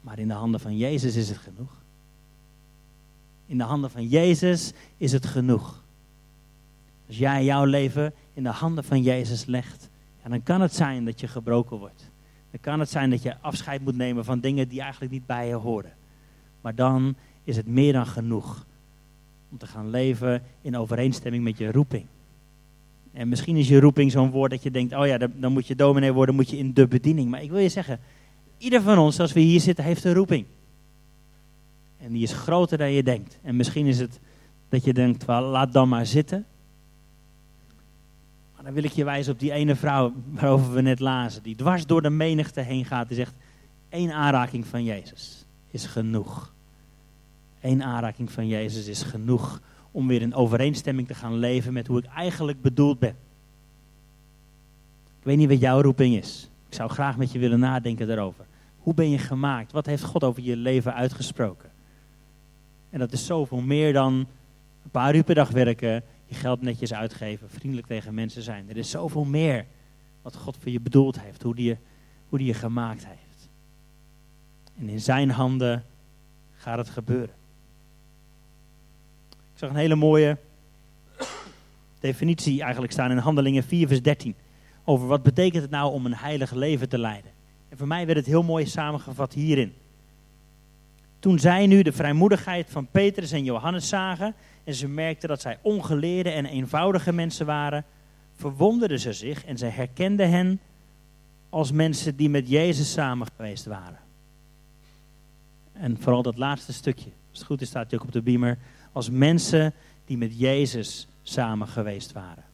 Maar 0.00 0.18
in 0.18 0.28
de 0.28 0.34
handen 0.34 0.60
van 0.60 0.76
Jezus 0.76 1.16
is 1.16 1.28
het 1.28 1.38
genoeg. 1.38 1.82
In 3.46 3.58
de 3.58 3.64
handen 3.64 3.90
van 3.90 4.06
Jezus 4.06 4.72
is 4.96 5.12
het 5.12 5.26
genoeg. 5.26 5.82
Als 7.06 7.18
jij 7.18 7.44
jouw 7.44 7.64
leven 7.64 8.12
in 8.34 8.42
de 8.42 8.48
handen 8.48 8.84
van 8.84 9.02
Jezus 9.02 9.44
legt, 9.44 9.88
dan 10.28 10.42
kan 10.42 10.60
het 10.60 10.74
zijn 10.74 11.04
dat 11.04 11.20
je 11.20 11.28
gebroken 11.28 11.78
wordt. 11.78 12.10
Dan 12.50 12.60
kan 12.60 12.80
het 12.80 12.90
zijn 12.90 13.10
dat 13.10 13.22
je 13.22 13.36
afscheid 13.40 13.80
moet 13.80 13.96
nemen 13.96 14.24
van 14.24 14.40
dingen 14.40 14.68
die 14.68 14.80
eigenlijk 14.80 15.12
niet 15.12 15.26
bij 15.26 15.48
je 15.48 15.54
horen. 15.54 15.92
Maar 16.60 16.74
dan 16.74 17.14
is 17.44 17.56
het 17.56 17.66
meer 17.66 17.92
dan 17.92 18.06
genoeg 18.06 18.66
om 19.50 19.58
te 19.58 19.66
gaan 19.66 19.90
leven 19.90 20.42
in 20.62 20.76
overeenstemming 20.76 21.44
met 21.44 21.58
je 21.58 21.72
roeping. 21.72 22.06
En 23.12 23.28
misschien 23.28 23.56
is 23.56 23.68
je 23.68 23.80
roeping 23.80 24.12
zo'n 24.12 24.30
woord 24.30 24.50
dat 24.50 24.62
je 24.62 24.70
denkt, 24.70 24.94
oh 24.94 25.06
ja, 25.06 25.18
dan 25.18 25.52
moet 25.52 25.66
je 25.66 25.74
dominee 25.74 26.12
worden, 26.12 26.34
moet 26.34 26.50
je 26.50 26.58
in 26.58 26.74
de 26.74 26.86
bediening. 26.86 27.30
Maar 27.30 27.42
ik 27.42 27.50
wil 27.50 27.58
je 27.58 27.68
zeggen, 27.68 28.00
ieder 28.58 28.82
van 28.82 28.98
ons, 28.98 29.20
als 29.20 29.32
we 29.32 29.40
hier 29.40 29.60
zitten, 29.60 29.84
heeft 29.84 30.04
een 30.04 30.14
roeping. 30.14 30.46
En 31.98 32.12
die 32.12 32.22
is 32.22 32.32
groter 32.32 32.78
dan 32.78 32.90
je 32.90 33.02
denkt. 33.02 33.38
En 33.42 33.56
misschien 33.56 33.86
is 33.86 33.98
het 33.98 34.20
dat 34.68 34.84
je 34.84 34.92
denkt, 34.92 35.26
laat 35.26 35.72
dan 35.72 35.88
maar 35.88 36.06
zitten. 36.06 36.46
Maar 38.54 38.64
dan 38.64 38.74
wil 38.74 38.84
ik 38.84 38.92
je 38.92 39.04
wijzen 39.04 39.32
op 39.32 39.38
die 39.38 39.52
ene 39.52 39.76
vrouw 39.76 40.12
waarover 40.30 40.72
we 40.72 40.80
net 40.80 41.00
lazen. 41.00 41.42
Die 41.42 41.56
dwars 41.56 41.86
door 41.86 42.02
de 42.02 42.10
menigte 42.10 42.60
heen 42.60 42.84
gaat. 42.84 43.08
Die 43.08 43.16
zegt, 43.16 43.34
één 43.88 44.12
aanraking 44.12 44.66
van 44.66 44.84
Jezus 44.84 45.44
is 45.70 45.86
genoeg. 45.86 46.52
Eén 47.60 47.82
aanraking 47.82 48.32
van 48.32 48.46
Jezus 48.46 48.86
is 48.86 49.02
genoeg 49.02 49.60
om 49.90 50.06
weer 50.06 50.22
in 50.22 50.34
overeenstemming 50.34 51.06
te 51.06 51.14
gaan 51.14 51.34
leven 51.34 51.72
met 51.72 51.86
hoe 51.86 51.98
ik 51.98 52.04
eigenlijk 52.04 52.62
bedoeld 52.62 52.98
ben. 52.98 53.16
Ik 55.18 55.26
weet 55.26 55.36
niet 55.36 55.48
wat 55.48 55.60
jouw 55.60 55.80
roeping 55.80 56.16
is. 56.16 56.48
Ik 56.68 56.74
zou 56.74 56.90
graag 56.90 57.16
met 57.16 57.32
je 57.32 57.38
willen 57.38 57.58
nadenken 57.58 58.06
daarover. 58.06 58.44
Hoe 58.78 58.94
ben 58.94 59.10
je 59.10 59.18
gemaakt? 59.18 59.72
Wat 59.72 59.86
heeft 59.86 60.02
God 60.02 60.24
over 60.24 60.42
je 60.42 60.56
leven 60.56 60.94
uitgesproken? 60.94 61.70
En 62.90 62.98
dat 62.98 63.12
is 63.12 63.26
zoveel 63.26 63.60
meer 63.60 63.92
dan 63.92 64.14
een 64.84 64.90
paar 64.90 65.14
uur 65.14 65.24
per 65.24 65.34
dag 65.34 65.50
werken, 65.50 66.02
je 66.26 66.34
geld 66.34 66.62
netjes 66.62 66.92
uitgeven, 66.94 67.50
vriendelijk 67.50 67.86
tegen 67.86 68.14
mensen 68.14 68.42
zijn. 68.42 68.68
Er 68.68 68.76
is 68.76 68.90
zoveel 68.90 69.24
meer 69.24 69.66
wat 70.22 70.36
God 70.36 70.56
voor 70.56 70.70
je 70.70 70.80
bedoeld 70.80 71.20
heeft, 71.20 71.42
hoe 71.42 71.54
die 71.54 71.66
je, 71.66 71.76
hoe 72.28 72.38
die 72.38 72.46
je 72.46 72.54
gemaakt 72.54 73.06
heeft. 73.06 73.48
En 74.78 74.88
in 74.88 75.00
zijn 75.00 75.30
handen 75.30 75.84
gaat 76.56 76.78
het 76.78 76.88
gebeuren 76.88 77.39
zag 79.60 79.70
een 79.70 79.76
hele 79.76 79.94
mooie 79.94 80.36
definitie 81.98 82.62
eigenlijk 82.62 82.92
staan 82.92 83.10
in 83.10 83.16
Handelingen 83.16 83.62
4, 83.62 83.88
vers 83.88 84.02
13. 84.02 84.34
Over 84.84 85.06
wat 85.06 85.22
betekent 85.22 85.62
het 85.62 85.70
nou 85.70 85.92
om 85.92 86.06
een 86.06 86.14
heilig 86.14 86.52
leven 86.52 86.88
te 86.88 86.98
leiden. 86.98 87.30
En 87.68 87.76
voor 87.76 87.86
mij 87.86 88.06
werd 88.06 88.18
het 88.18 88.26
heel 88.26 88.42
mooi 88.42 88.66
samengevat 88.66 89.32
hierin. 89.32 89.72
Toen 91.18 91.38
zij 91.38 91.66
nu 91.66 91.82
de 91.82 91.92
vrijmoedigheid 91.92 92.66
van 92.70 92.86
Petrus 92.86 93.32
en 93.32 93.44
Johannes 93.44 93.88
zagen 93.88 94.34
en 94.64 94.74
ze 94.74 94.88
merkten 94.88 95.28
dat 95.28 95.40
zij 95.40 95.58
ongeleerde 95.62 96.30
en 96.30 96.46
eenvoudige 96.46 97.12
mensen 97.12 97.46
waren, 97.46 97.84
verwonderden 98.36 99.00
ze 99.00 99.12
zich 99.12 99.44
en 99.44 99.58
zij 99.58 99.70
herkenden 99.70 100.30
hen 100.30 100.60
als 101.48 101.72
mensen 101.72 102.16
die 102.16 102.30
met 102.30 102.48
Jezus 102.48 102.92
samen 102.92 103.26
geweest 103.36 103.64
waren. 103.64 103.98
En 105.72 105.96
vooral 106.00 106.22
dat 106.22 106.38
laatste 106.38 106.72
stukje, 106.72 107.10
als 107.30 107.38
het 107.38 107.46
goed 107.46 107.60
is 107.60 107.68
staat 107.68 107.90
het 107.90 108.00
ook 108.00 108.06
op 108.06 108.12
de 108.12 108.22
beamer, 108.22 108.58
als 108.92 109.10
mensen 109.10 109.72
die 110.04 110.18
met 110.18 110.38
Jezus 110.38 111.06
samen 111.22 111.68
geweest 111.68 112.12
waren. 112.12 112.44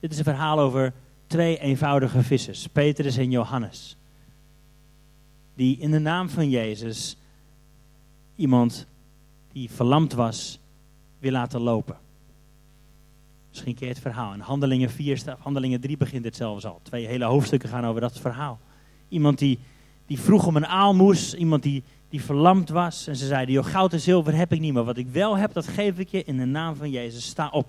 Dit 0.00 0.12
is 0.12 0.18
een 0.18 0.24
verhaal 0.24 0.58
over 0.58 0.92
twee 1.26 1.58
eenvoudige 1.58 2.22
vissers, 2.22 2.66
Petrus 2.66 3.16
en 3.16 3.30
Johannes. 3.30 3.96
Die 5.54 5.78
in 5.78 5.90
de 5.90 5.98
naam 5.98 6.28
van 6.28 6.50
Jezus 6.50 7.16
iemand 8.36 8.86
die 9.52 9.70
verlamd 9.70 10.12
was, 10.12 10.58
wil 11.18 11.32
laten 11.32 11.60
lopen. 11.60 11.96
Misschien 13.48 13.76
je 13.78 13.86
het 13.86 13.98
verhaal. 13.98 14.32
In 14.32 14.40
Handelingen 14.40 14.90
4, 14.90 15.22
Handelingen 15.38 15.80
3 15.80 15.96
begint 15.96 16.24
het 16.24 16.36
zelfs 16.36 16.64
al. 16.64 16.80
Twee 16.82 17.06
hele 17.06 17.24
hoofdstukken 17.24 17.68
gaan 17.68 17.86
over 17.86 18.00
dat 18.00 18.20
verhaal. 18.20 18.58
Iemand 19.08 19.38
die, 19.38 19.58
die 20.08 20.20
vroeg 20.20 20.46
om 20.46 20.56
een 20.56 20.66
aalmoes, 20.66 21.34
iemand 21.34 21.62
die 21.62 21.82
die 22.08 22.22
verlamd 22.22 22.68
was. 22.68 23.06
En 23.06 23.16
ze 23.16 23.26
zeiden, 23.26 23.54
joh, 23.54 23.64
goud 23.64 23.92
en 23.92 24.00
zilver 24.00 24.34
heb 24.34 24.52
ik 24.52 24.60
niet, 24.60 24.72
maar 24.72 24.84
wat 24.84 24.96
ik 24.96 25.08
wel 25.08 25.36
heb, 25.36 25.52
dat 25.52 25.68
geef 25.68 25.98
ik 25.98 26.08
je 26.08 26.24
in 26.24 26.36
de 26.36 26.44
naam 26.44 26.76
van 26.76 26.90
Jezus. 26.90 27.24
Sta 27.24 27.48
op. 27.48 27.66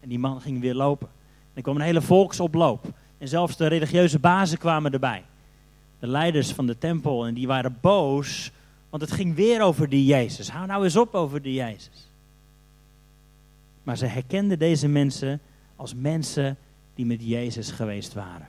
En 0.00 0.08
die 0.08 0.18
man 0.18 0.40
ging 0.40 0.60
weer 0.60 0.74
lopen. 0.74 1.06
En 1.08 1.52
er 1.54 1.62
kwam 1.62 1.76
een 1.76 1.82
hele 1.82 2.02
volksoploop. 2.02 2.92
En 3.18 3.28
zelfs 3.28 3.56
de 3.56 3.66
religieuze 3.66 4.18
bazen 4.18 4.58
kwamen 4.58 4.92
erbij. 4.92 5.24
De 5.98 6.06
leiders 6.06 6.52
van 6.52 6.66
de 6.66 6.78
tempel. 6.78 7.26
En 7.26 7.34
die 7.34 7.46
waren 7.46 7.78
boos, 7.80 8.50
want 8.90 9.02
het 9.02 9.12
ging 9.12 9.34
weer 9.34 9.62
over 9.62 9.88
die 9.88 10.04
Jezus. 10.04 10.48
Hou 10.48 10.66
nou 10.66 10.84
eens 10.84 10.96
op 10.96 11.14
over 11.14 11.42
die 11.42 11.54
Jezus. 11.54 12.10
Maar 13.82 13.96
ze 13.96 14.06
herkenden 14.06 14.58
deze 14.58 14.88
mensen 14.88 15.40
als 15.76 15.94
mensen 15.94 16.56
die 16.94 17.06
met 17.06 17.24
Jezus 17.24 17.70
geweest 17.70 18.14
waren. 18.14 18.48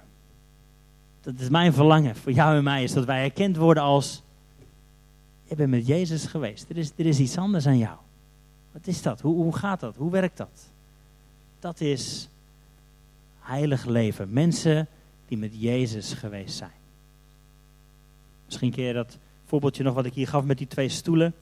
Dat 1.25 1.39
is 1.39 1.49
mijn 1.49 1.73
verlangen 1.73 2.15
voor 2.15 2.31
jou 2.31 2.57
en 2.57 2.63
mij, 2.63 2.83
is 2.83 2.93
dat 2.93 3.05
wij 3.05 3.19
herkend 3.19 3.55
worden 3.55 3.83
als 3.83 4.21
je 5.43 5.55
bent 5.55 5.69
met 5.69 5.87
Jezus 5.87 6.25
geweest. 6.25 6.69
Er 6.69 6.77
is, 6.77 6.91
er 6.95 7.05
is 7.05 7.19
iets 7.19 7.37
anders 7.37 7.67
aan 7.67 7.77
jou. 7.77 7.97
Wat 8.71 8.87
is 8.87 9.01
dat? 9.01 9.21
Hoe, 9.21 9.35
hoe 9.35 9.55
gaat 9.55 9.79
dat? 9.79 9.95
Hoe 9.95 10.11
werkt 10.11 10.37
dat? 10.37 10.69
Dat 11.59 11.81
is 11.81 12.29
heilig 13.39 13.85
leven. 13.85 14.33
Mensen 14.33 14.87
die 15.27 15.37
met 15.37 15.51
Jezus 15.53 16.13
geweest 16.13 16.55
zijn. 16.55 16.71
Misschien 18.45 18.71
keer 18.71 18.93
dat 18.93 19.17
voorbeeldje 19.45 19.83
nog 19.83 19.93
wat 19.93 20.05
ik 20.05 20.13
hier 20.13 20.27
gaf 20.27 20.43
met 20.43 20.57
die 20.57 20.67
twee 20.67 20.89
stoelen. 20.89 21.33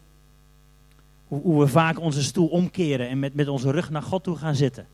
Hoe, 1.28 1.42
hoe 1.42 1.60
we 1.60 1.68
vaak 1.68 2.00
onze 2.00 2.24
stoel 2.24 2.48
omkeren 2.48 3.10
en 3.10 3.20
met, 3.20 3.34
met 3.34 3.48
onze 3.48 3.72
rug 3.72 3.90
naar 3.90 4.04
God 4.04 4.24
toe 4.24 4.36
gaan 4.36 4.56
zitten. 4.56 4.88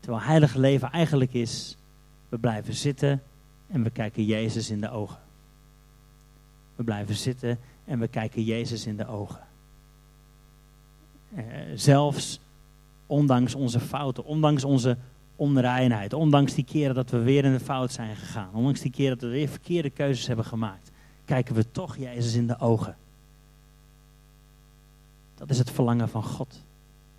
Terwijl 0.00 0.22
heilig 0.22 0.54
leven 0.54 0.90
eigenlijk 0.90 1.32
is, 1.32 1.77
we 2.28 2.38
blijven 2.38 2.74
zitten 2.74 3.22
en 3.66 3.82
we 3.82 3.90
kijken 3.90 4.24
Jezus 4.24 4.70
in 4.70 4.80
de 4.80 4.90
ogen. 4.90 5.18
We 6.76 6.84
blijven 6.84 7.14
zitten 7.14 7.58
en 7.84 7.98
we 7.98 8.08
kijken 8.08 8.44
Jezus 8.44 8.86
in 8.86 8.96
de 8.96 9.06
ogen. 9.06 9.46
Eh, 11.34 11.44
zelfs 11.74 12.40
ondanks 13.06 13.54
onze 13.54 13.80
fouten, 13.80 14.24
ondanks 14.24 14.64
onze 14.64 14.96
onreinheid, 15.36 16.12
ondanks 16.12 16.54
die 16.54 16.64
keren 16.64 16.94
dat 16.94 17.10
we 17.10 17.18
weer 17.18 17.44
in 17.44 17.52
de 17.52 17.60
fout 17.60 17.92
zijn 17.92 18.16
gegaan, 18.16 18.50
ondanks 18.52 18.80
die 18.80 18.90
keren 18.90 19.18
dat 19.18 19.28
we 19.28 19.34
weer 19.34 19.48
verkeerde 19.48 19.90
keuzes 19.90 20.26
hebben 20.26 20.44
gemaakt, 20.44 20.90
kijken 21.24 21.54
we 21.54 21.70
toch 21.70 21.96
Jezus 21.96 22.34
in 22.34 22.46
de 22.46 22.58
ogen. 22.58 22.96
Dat 25.34 25.50
is 25.50 25.58
het 25.58 25.70
verlangen 25.70 26.08
van 26.08 26.22
God. 26.22 26.64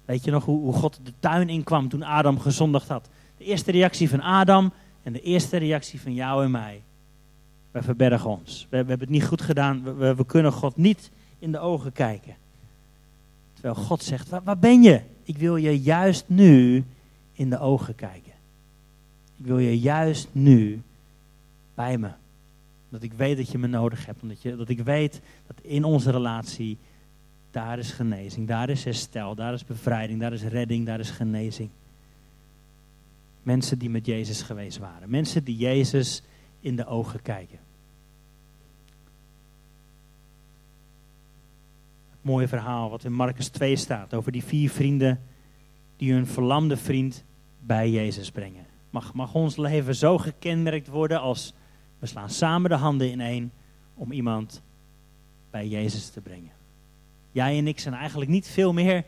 Weet 0.05 0.23
je 0.23 0.31
nog 0.31 0.45
hoe, 0.45 0.59
hoe 0.59 0.73
God 0.73 0.99
de 1.03 1.13
tuin 1.19 1.49
inkwam 1.49 1.89
toen 1.89 2.03
Adam 2.03 2.39
gezondigd 2.39 2.87
had? 2.87 3.09
De 3.37 3.43
eerste 3.43 3.71
reactie 3.71 4.09
van 4.09 4.21
Adam 4.21 4.71
en 5.03 5.13
de 5.13 5.21
eerste 5.21 5.57
reactie 5.57 6.01
van 6.01 6.13
jou 6.13 6.43
en 6.43 6.51
mij. 6.51 6.81
We 7.71 7.81
verbergen 7.81 8.29
ons. 8.29 8.67
We, 8.69 8.75
hebben 8.75 8.99
het 8.99 9.09
niet 9.09 9.25
goed 9.25 9.41
gedaan. 9.41 9.83
We, 9.83 9.93
we, 9.93 10.15
we, 10.15 10.25
kunnen 10.25 10.51
God 10.51 10.75
niet 10.75 11.11
in 11.39 11.51
de 11.51 11.59
ogen 11.59 11.91
kijken. 11.91 12.35
Terwijl 13.53 13.75
God 13.75 14.03
zegt, 14.03 14.29
waar, 14.29 14.43
waar 14.43 14.59
ben 14.59 14.83
je? 14.83 15.01
Ik 15.23 15.37
wil 15.37 15.55
je 15.55 15.81
juist 15.81 16.23
nu 16.27 16.83
in 17.33 17.49
de 17.49 17.59
ogen 17.59 17.95
kijken. 17.95 18.31
Ik 19.37 19.45
wil 19.45 19.57
je 19.57 19.79
juist 19.79 20.27
nu 20.31 20.81
bij 21.73 21.97
me. 21.97 22.09
Dat 22.89 23.03
ik 23.03 23.13
weet 23.13 23.37
dat 23.37 23.51
je 23.51 23.57
me 23.57 23.67
nodig 23.67 24.05
hebt. 24.05 24.21
Omdat 24.21 24.41
je, 24.41 24.55
dat 24.55 24.69
ik 24.69 24.79
weet 24.79 25.21
dat 25.47 25.57
in 25.61 25.83
onze 25.83 26.11
relatie, 26.11 26.77
daar 27.51 27.79
is 27.79 27.91
genezing, 27.91 28.47
daar 28.47 28.69
is 28.69 28.83
herstel, 28.83 29.35
daar 29.35 29.53
is 29.53 29.65
bevrijding, 29.65 30.19
daar 30.19 30.33
is 30.33 30.43
redding, 30.43 30.85
daar 30.85 30.99
is 30.99 31.09
genezing. 31.09 31.69
Mensen 33.49 33.79
die 33.79 33.89
met 33.89 34.05
Jezus 34.05 34.41
geweest 34.41 34.77
waren. 34.77 35.09
Mensen 35.09 35.43
die 35.43 35.57
Jezus 35.57 36.23
in 36.59 36.75
de 36.75 36.85
ogen 36.85 37.21
kijken. 37.21 37.59
Het 42.09 42.19
mooie 42.21 42.47
verhaal 42.47 42.89
wat 42.89 43.03
in 43.03 43.13
Marcus 43.13 43.47
2 43.47 43.75
staat 43.75 44.13
over 44.13 44.31
die 44.31 44.43
vier 44.43 44.69
vrienden 44.69 45.21
die 45.97 46.13
hun 46.13 46.27
verlamde 46.27 46.77
vriend 46.77 47.23
bij 47.59 47.89
Jezus 47.89 48.31
brengen. 48.31 48.65
Mag, 48.89 49.13
mag 49.13 49.33
ons 49.33 49.57
leven 49.57 49.95
zo 49.95 50.17
gekenmerkt 50.17 50.87
worden 50.87 51.19
als 51.19 51.53
we 51.99 52.05
slaan 52.05 52.29
samen 52.29 52.69
de 52.69 52.75
handen 52.75 53.11
in 53.11 53.21
één 53.21 53.51
om 53.93 54.11
iemand 54.11 54.61
bij 55.49 55.67
Jezus 55.67 56.09
te 56.09 56.21
brengen. 56.21 56.51
Jij 57.31 57.57
en 57.57 57.67
ik 57.67 57.79
zijn 57.79 57.93
eigenlijk 57.93 58.31
niet 58.31 58.47
veel 58.47 58.73
meer 58.73 59.05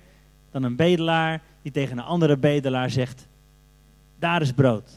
dan 0.51 0.63
een 0.63 0.75
bedelaar 0.75 1.41
die 1.62 1.71
tegen 1.71 1.98
een 1.98 2.03
andere 2.03 2.38
bedelaar 2.38 2.89
zegt: 2.89 3.29
Daar 4.22 4.42
is 4.42 4.51
brood. 4.51 4.90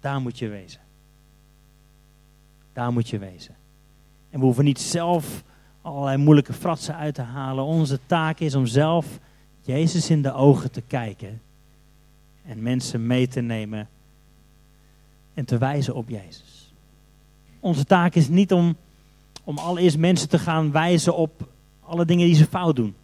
Daar 0.00 0.20
moet 0.20 0.38
je 0.38 0.48
wezen. 0.48 0.80
Daar 2.72 2.92
moet 2.92 3.08
je 3.08 3.18
wezen. 3.18 3.54
En 4.30 4.38
we 4.38 4.44
hoeven 4.44 4.64
niet 4.64 4.80
zelf 4.80 5.42
allerlei 5.82 6.16
moeilijke 6.16 6.52
fratsen 6.52 6.96
uit 6.96 7.14
te 7.14 7.22
halen. 7.22 7.64
Onze 7.64 7.98
taak 8.06 8.40
is 8.40 8.54
om 8.54 8.66
zelf 8.66 9.18
Jezus 9.60 10.10
in 10.10 10.22
de 10.22 10.32
ogen 10.32 10.70
te 10.70 10.80
kijken 10.80 11.40
en 12.44 12.62
mensen 12.62 13.06
mee 13.06 13.28
te 13.28 13.40
nemen 13.40 13.88
en 15.34 15.44
te 15.44 15.58
wijzen 15.58 15.94
op 15.94 16.08
Jezus. 16.08 16.72
Onze 17.60 17.84
taak 17.84 18.14
is 18.14 18.28
niet 18.28 18.52
om, 18.52 18.76
om 19.44 19.58
allereerst 19.58 19.98
mensen 19.98 20.28
te 20.28 20.38
gaan 20.38 20.72
wijzen 20.72 21.16
op 21.16 21.48
alle 21.80 22.04
dingen 22.04 22.26
die 22.26 22.34
ze 22.34 22.46
fout 22.46 22.76
doen. 22.76 22.94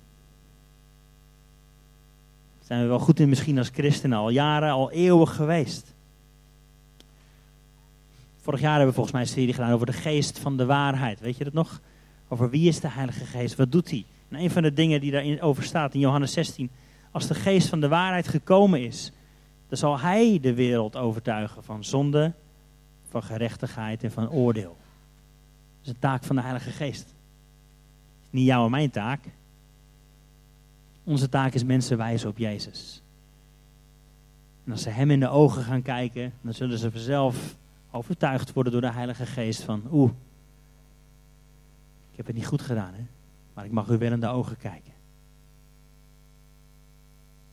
Zijn 2.68 2.80
we 2.80 2.86
wel 2.86 2.98
goed 2.98 3.20
in 3.20 3.28
misschien 3.28 3.58
als 3.58 3.68
christenen, 3.68 4.18
al 4.18 4.30
jaren, 4.30 4.70
al 4.70 4.90
eeuwen 4.90 5.28
geweest. 5.28 5.94
Vorig 8.36 8.60
jaar 8.60 8.70
hebben 8.70 8.88
we 8.88 8.94
volgens 8.94 9.14
mij 9.14 9.22
een 9.22 9.32
serie 9.32 9.54
gedaan 9.54 9.72
over 9.72 9.86
de 9.86 9.92
geest 9.92 10.38
van 10.38 10.56
de 10.56 10.66
waarheid. 10.66 11.20
Weet 11.20 11.36
je 11.36 11.44
dat 11.44 11.52
nog? 11.52 11.80
Over 12.28 12.50
wie 12.50 12.68
is 12.68 12.80
de 12.80 12.88
Heilige 12.88 13.24
Geest? 13.24 13.54
Wat 13.54 13.72
doet 13.72 13.90
hij? 13.90 14.04
En 14.28 14.40
een 14.40 14.50
van 14.50 14.62
de 14.62 14.72
dingen 14.72 15.00
die 15.00 15.10
daarover 15.10 15.62
staat 15.62 15.94
in 15.94 16.00
Johannes 16.00 16.32
16. 16.32 16.70
Als 17.10 17.26
de 17.26 17.34
geest 17.34 17.68
van 17.68 17.80
de 17.80 17.88
waarheid 17.88 18.28
gekomen 18.28 18.84
is, 18.84 19.12
dan 19.68 19.78
zal 19.78 19.98
hij 19.98 20.38
de 20.40 20.54
wereld 20.54 20.96
overtuigen 20.96 21.64
van 21.64 21.84
zonde, 21.84 22.32
van 23.10 23.22
gerechtigheid 23.22 24.02
en 24.02 24.12
van 24.12 24.30
oordeel. 24.30 24.76
Dat 25.78 25.82
is 25.82 25.88
een 25.88 25.98
taak 25.98 26.24
van 26.24 26.36
de 26.36 26.42
Heilige 26.42 26.70
Geest. 26.70 27.14
Niet 28.30 28.46
jouw 28.46 28.64
en 28.64 28.70
mijn 28.70 28.90
taak. 28.90 29.20
Onze 31.08 31.28
taak 31.28 31.54
is 31.54 31.64
mensen 31.64 31.96
wijzen 31.96 32.28
op 32.28 32.38
Jezus. 32.38 33.02
En 34.64 34.72
als 34.72 34.82
ze 34.82 34.90
hem 34.90 35.10
in 35.10 35.20
de 35.20 35.28
ogen 35.28 35.62
gaan 35.62 35.82
kijken, 35.82 36.32
dan 36.40 36.54
zullen 36.54 36.78
ze 36.78 36.90
vanzelf 36.90 37.56
overtuigd 37.90 38.52
worden 38.52 38.72
door 38.72 38.80
de 38.80 38.92
Heilige 38.92 39.26
Geest 39.26 39.62
van, 39.62 39.82
oeh, 39.92 40.10
ik 42.10 42.16
heb 42.16 42.26
het 42.26 42.34
niet 42.34 42.46
goed 42.46 42.62
gedaan, 42.62 42.94
hè? 42.94 43.04
maar 43.54 43.64
ik 43.64 43.70
mag 43.70 43.88
u 43.88 43.98
wel 43.98 44.12
in 44.12 44.20
de 44.20 44.26
ogen 44.26 44.56
kijken. 44.56 44.92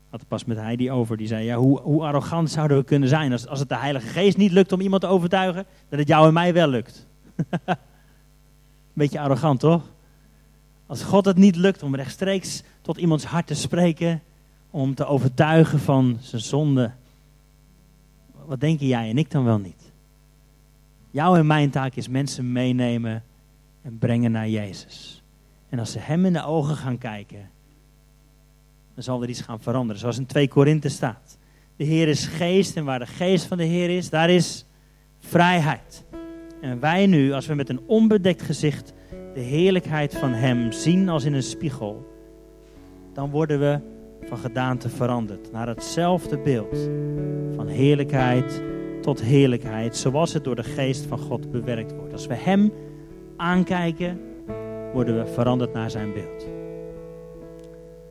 Had 0.09 0.19
het 0.19 0.29
pas 0.29 0.45
met 0.45 0.57
Heidi 0.57 0.91
over, 0.91 1.17
die 1.17 1.27
zei, 1.27 1.45
ja, 1.45 1.55
hoe, 1.55 1.79
hoe 1.79 2.03
arrogant 2.03 2.51
zouden 2.51 2.77
we 2.77 2.83
kunnen 2.83 3.09
zijn 3.09 3.31
als, 3.31 3.47
als 3.47 3.59
het 3.59 3.69
de 3.69 3.77
Heilige 3.77 4.07
Geest 4.07 4.37
niet 4.37 4.51
lukt 4.51 4.71
om 4.71 4.81
iemand 4.81 5.01
te 5.01 5.07
overtuigen, 5.07 5.65
dat 5.89 5.99
het 5.99 6.07
jou 6.07 6.27
en 6.27 6.33
mij 6.33 6.53
wel 6.53 6.67
lukt. 6.67 7.07
Beetje 8.93 9.19
arrogant, 9.19 9.59
toch? 9.59 9.93
Als 10.85 11.03
God 11.03 11.25
het 11.25 11.37
niet 11.37 11.55
lukt 11.55 11.83
om 11.83 11.95
rechtstreeks 11.95 12.63
tot 12.81 12.97
iemands 12.97 13.25
hart 13.25 13.47
te 13.47 13.55
spreken, 13.55 14.21
om 14.71 14.95
te 14.95 15.05
overtuigen 15.05 15.79
van 15.79 16.17
zijn 16.21 16.41
zonde, 16.41 16.91
wat 18.45 18.59
denken 18.59 18.87
jij 18.87 19.09
en 19.09 19.17
ik 19.17 19.31
dan 19.31 19.43
wel 19.43 19.57
niet? 19.57 19.91
Jouw 21.11 21.35
en 21.35 21.47
mijn 21.47 21.69
taak 21.69 21.95
is 21.95 22.07
mensen 22.07 22.51
meenemen 22.51 23.23
en 23.81 23.97
brengen 23.97 24.31
naar 24.31 24.49
Jezus. 24.49 25.23
En 25.69 25.79
als 25.79 25.91
ze 25.91 25.99
Hem 25.99 26.25
in 26.25 26.33
de 26.33 26.43
ogen 26.43 26.75
gaan 26.75 26.97
kijken, 26.97 27.49
dan 28.93 29.03
zal 29.03 29.21
er 29.21 29.29
iets 29.29 29.41
gaan 29.41 29.61
veranderen. 29.61 29.99
Zoals 29.99 30.17
in 30.17 30.25
2 30.25 30.47
Korinthe 30.47 30.89
staat. 30.89 31.37
De 31.75 31.83
Heer 31.83 32.07
is 32.07 32.25
geest 32.25 32.75
en 32.75 32.85
waar 32.85 32.99
de 32.99 33.05
geest 33.05 33.45
van 33.45 33.57
de 33.57 33.63
Heer 33.63 33.89
is, 33.89 34.09
daar 34.09 34.29
is 34.29 34.65
vrijheid. 35.19 36.03
En 36.61 36.79
wij 36.79 37.05
nu, 37.07 37.33
als 37.33 37.45
we 37.45 37.53
met 37.53 37.69
een 37.69 37.81
onbedekt 37.85 38.41
gezicht 38.41 38.93
de 39.35 39.41
heerlijkheid 39.41 40.15
van 40.15 40.33
Hem 40.33 40.71
zien 40.71 41.09
als 41.09 41.25
in 41.25 41.33
een 41.33 41.43
spiegel, 41.43 42.05
dan 43.13 43.29
worden 43.29 43.59
we 43.59 43.79
van 44.27 44.37
gedaante 44.37 44.89
veranderd 44.89 45.51
naar 45.51 45.67
hetzelfde 45.67 46.37
beeld. 46.37 46.89
Van 47.55 47.67
heerlijkheid 47.67 48.63
tot 49.01 49.21
heerlijkheid, 49.21 49.97
zoals 49.97 50.33
het 50.33 50.43
door 50.43 50.55
de 50.55 50.63
geest 50.63 51.05
van 51.05 51.17
God 51.17 51.51
bewerkt 51.51 51.95
wordt. 51.95 52.13
Als 52.13 52.27
we 52.27 52.33
Hem 52.33 52.71
aankijken, 53.37 54.19
worden 54.93 55.17
we 55.17 55.25
veranderd 55.25 55.73
naar 55.73 55.91
Zijn 55.91 56.13
beeld. 56.13 56.47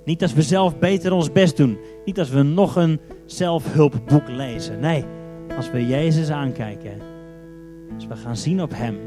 Niet 0.04 0.22
als 0.22 0.34
we 0.34 0.42
zelf 0.42 0.78
beter 0.78 1.12
ons 1.12 1.32
best 1.32 1.56
doen. 1.56 1.78
Niet 2.04 2.18
als 2.18 2.30
we 2.30 2.42
nog 2.42 2.76
een 2.76 3.00
zelfhulpboek 3.24 4.28
lezen. 4.28 4.80
Nee, 4.80 5.04
als 5.56 5.70
we 5.70 5.86
Jezus 5.86 6.30
aankijken, 6.30 7.00
als 7.94 8.06
we 8.06 8.16
gaan 8.16 8.36
zien 8.36 8.62
op 8.62 8.70
Hem, 8.74 8.98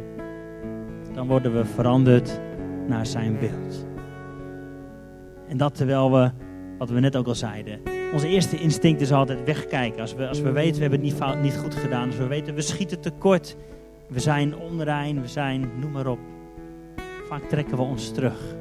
dan 1.17 1.27
worden 1.27 1.53
we 1.53 1.65
veranderd 1.65 2.39
naar 2.87 3.05
Zijn 3.05 3.39
beeld. 3.39 3.85
En 5.47 5.57
dat 5.57 5.75
terwijl 5.75 6.11
we, 6.11 6.31
wat 6.77 6.89
we 6.89 6.99
net 6.99 7.15
ook 7.15 7.27
al 7.27 7.35
zeiden, 7.35 7.79
onze 8.13 8.27
eerste 8.27 8.57
instinct 8.57 9.01
is 9.01 9.11
altijd 9.11 9.43
wegkijken. 9.43 10.01
Als 10.01 10.15
we, 10.15 10.27
als 10.27 10.41
we 10.41 10.51
weten 10.51 10.75
we 10.75 10.81
hebben 10.81 10.99
het 10.99 11.09
niet, 11.09 11.17
fout, 11.17 11.41
niet 11.41 11.57
goed 11.57 11.75
gedaan, 11.75 12.07
als 12.07 12.17
we 12.17 12.27
weten 12.27 12.55
we 12.55 12.61
schieten 12.61 12.99
tekort, 12.99 13.55
we 14.07 14.19
zijn 14.19 14.57
onrein, 14.57 15.21
we 15.21 15.27
zijn, 15.27 15.69
noem 15.79 15.91
maar 15.91 16.07
op. 16.07 16.19
Vaak 17.27 17.43
trekken 17.43 17.77
we 17.77 17.83
ons 17.83 18.11
terug. 18.11 18.55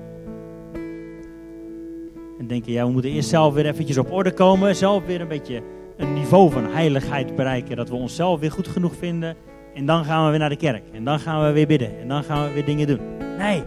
En 2.38 2.46
denken, 2.46 2.72
ja, 2.72 2.86
we 2.86 2.92
moeten 2.92 3.10
eerst 3.10 3.28
zelf 3.28 3.54
weer 3.54 3.66
eventjes 3.66 3.98
op 3.98 4.12
orde 4.12 4.32
komen. 4.32 4.76
Zelf 4.76 5.06
weer 5.06 5.20
een 5.20 5.28
beetje 5.28 5.62
een 5.96 6.14
niveau 6.14 6.50
van 6.50 6.66
heiligheid 6.66 7.36
bereiken. 7.36 7.76
Dat 7.76 7.88
we 7.88 7.94
onszelf 7.94 8.40
weer 8.40 8.52
goed 8.52 8.68
genoeg 8.68 8.94
vinden. 8.94 9.36
En 9.76 9.86
dan 9.86 10.04
gaan 10.04 10.24
we 10.24 10.30
weer 10.30 10.38
naar 10.38 10.48
de 10.48 10.56
kerk. 10.56 10.82
En 10.92 11.04
dan 11.04 11.18
gaan 11.18 11.46
we 11.46 11.52
weer 11.52 11.66
bidden. 11.66 12.00
En 12.00 12.08
dan 12.08 12.24
gaan 12.24 12.46
we 12.46 12.52
weer 12.52 12.64
dingen 12.64 12.86
doen. 12.86 13.00
Nee, 13.38 13.62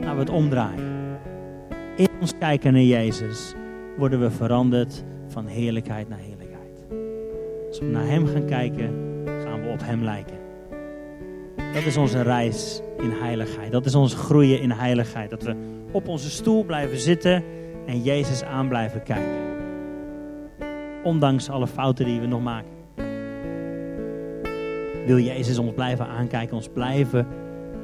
laten 0.00 0.14
we 0.14 0.20
het 0.20 0.30
omdraaien. 0.30 1.18
In 1.96 2.08
ons 2.20 2.32
kijken 2.38 2.72
naar 2.72 2.82
Jezus 2.82 3.54
worden 3.98 4.20
we 4.20 4.30
veranderd 4.30 5.04
van 5.28 5.46
heerlijkheid 5.46 6.08
naar 6.08 6.18
heerlijkheid. 6.18 6.80
Als 7.68 7.78
we 7.78 7.84
naar 7.84 8.06
Hem 8.06 8.26
gaan 8.26 8.46
kijken, 8.46 8.90
gaan 9.44 9.62
we 9.62 9.68
op 9.68 9.80
Hem 9.82 10.02
lijken. 10.02 10.36
Dat 11.74 11.84
is 11.84 11.96
onze 11.96 12.22
reis 12.22 12.80
in 12.98 13.10
heiligheid. 13.10 13.72
Dat 13.72 13.86
is 13.86 13.94
ons 13.94 14.14
groeien 14.14 14.60
in 14.60 14.70
heiligheid. 14.70 15.30
Dat 15.30 15.42
we 15.42 15.56
op 15.92 16.08
onze 16.08 16.30
stoel 16.30 16.64
blijven 16.64 16.98
zitten 16.98 17.44
en 17.86 18.02
Jezus 18.02 18.42
aan 18.44 18.68
blijven 18.68 19.02
kijken. 19.02 19.40
Ondanks 21.02 21.50
alle 21.50 21.66
fouten 21.66 22.04
die 22.04 22.20
we 22.20 22.26
nog 22.26 22.42
maken. 22.42 22.81
Wil 25.06 25.18
Jezus 25.18 25.58
ons 25.58 25.72
blijven 25.72 26.06
aankijken, 26.06 26.56
ons 26.56 26.68
blijven 26.68 27.26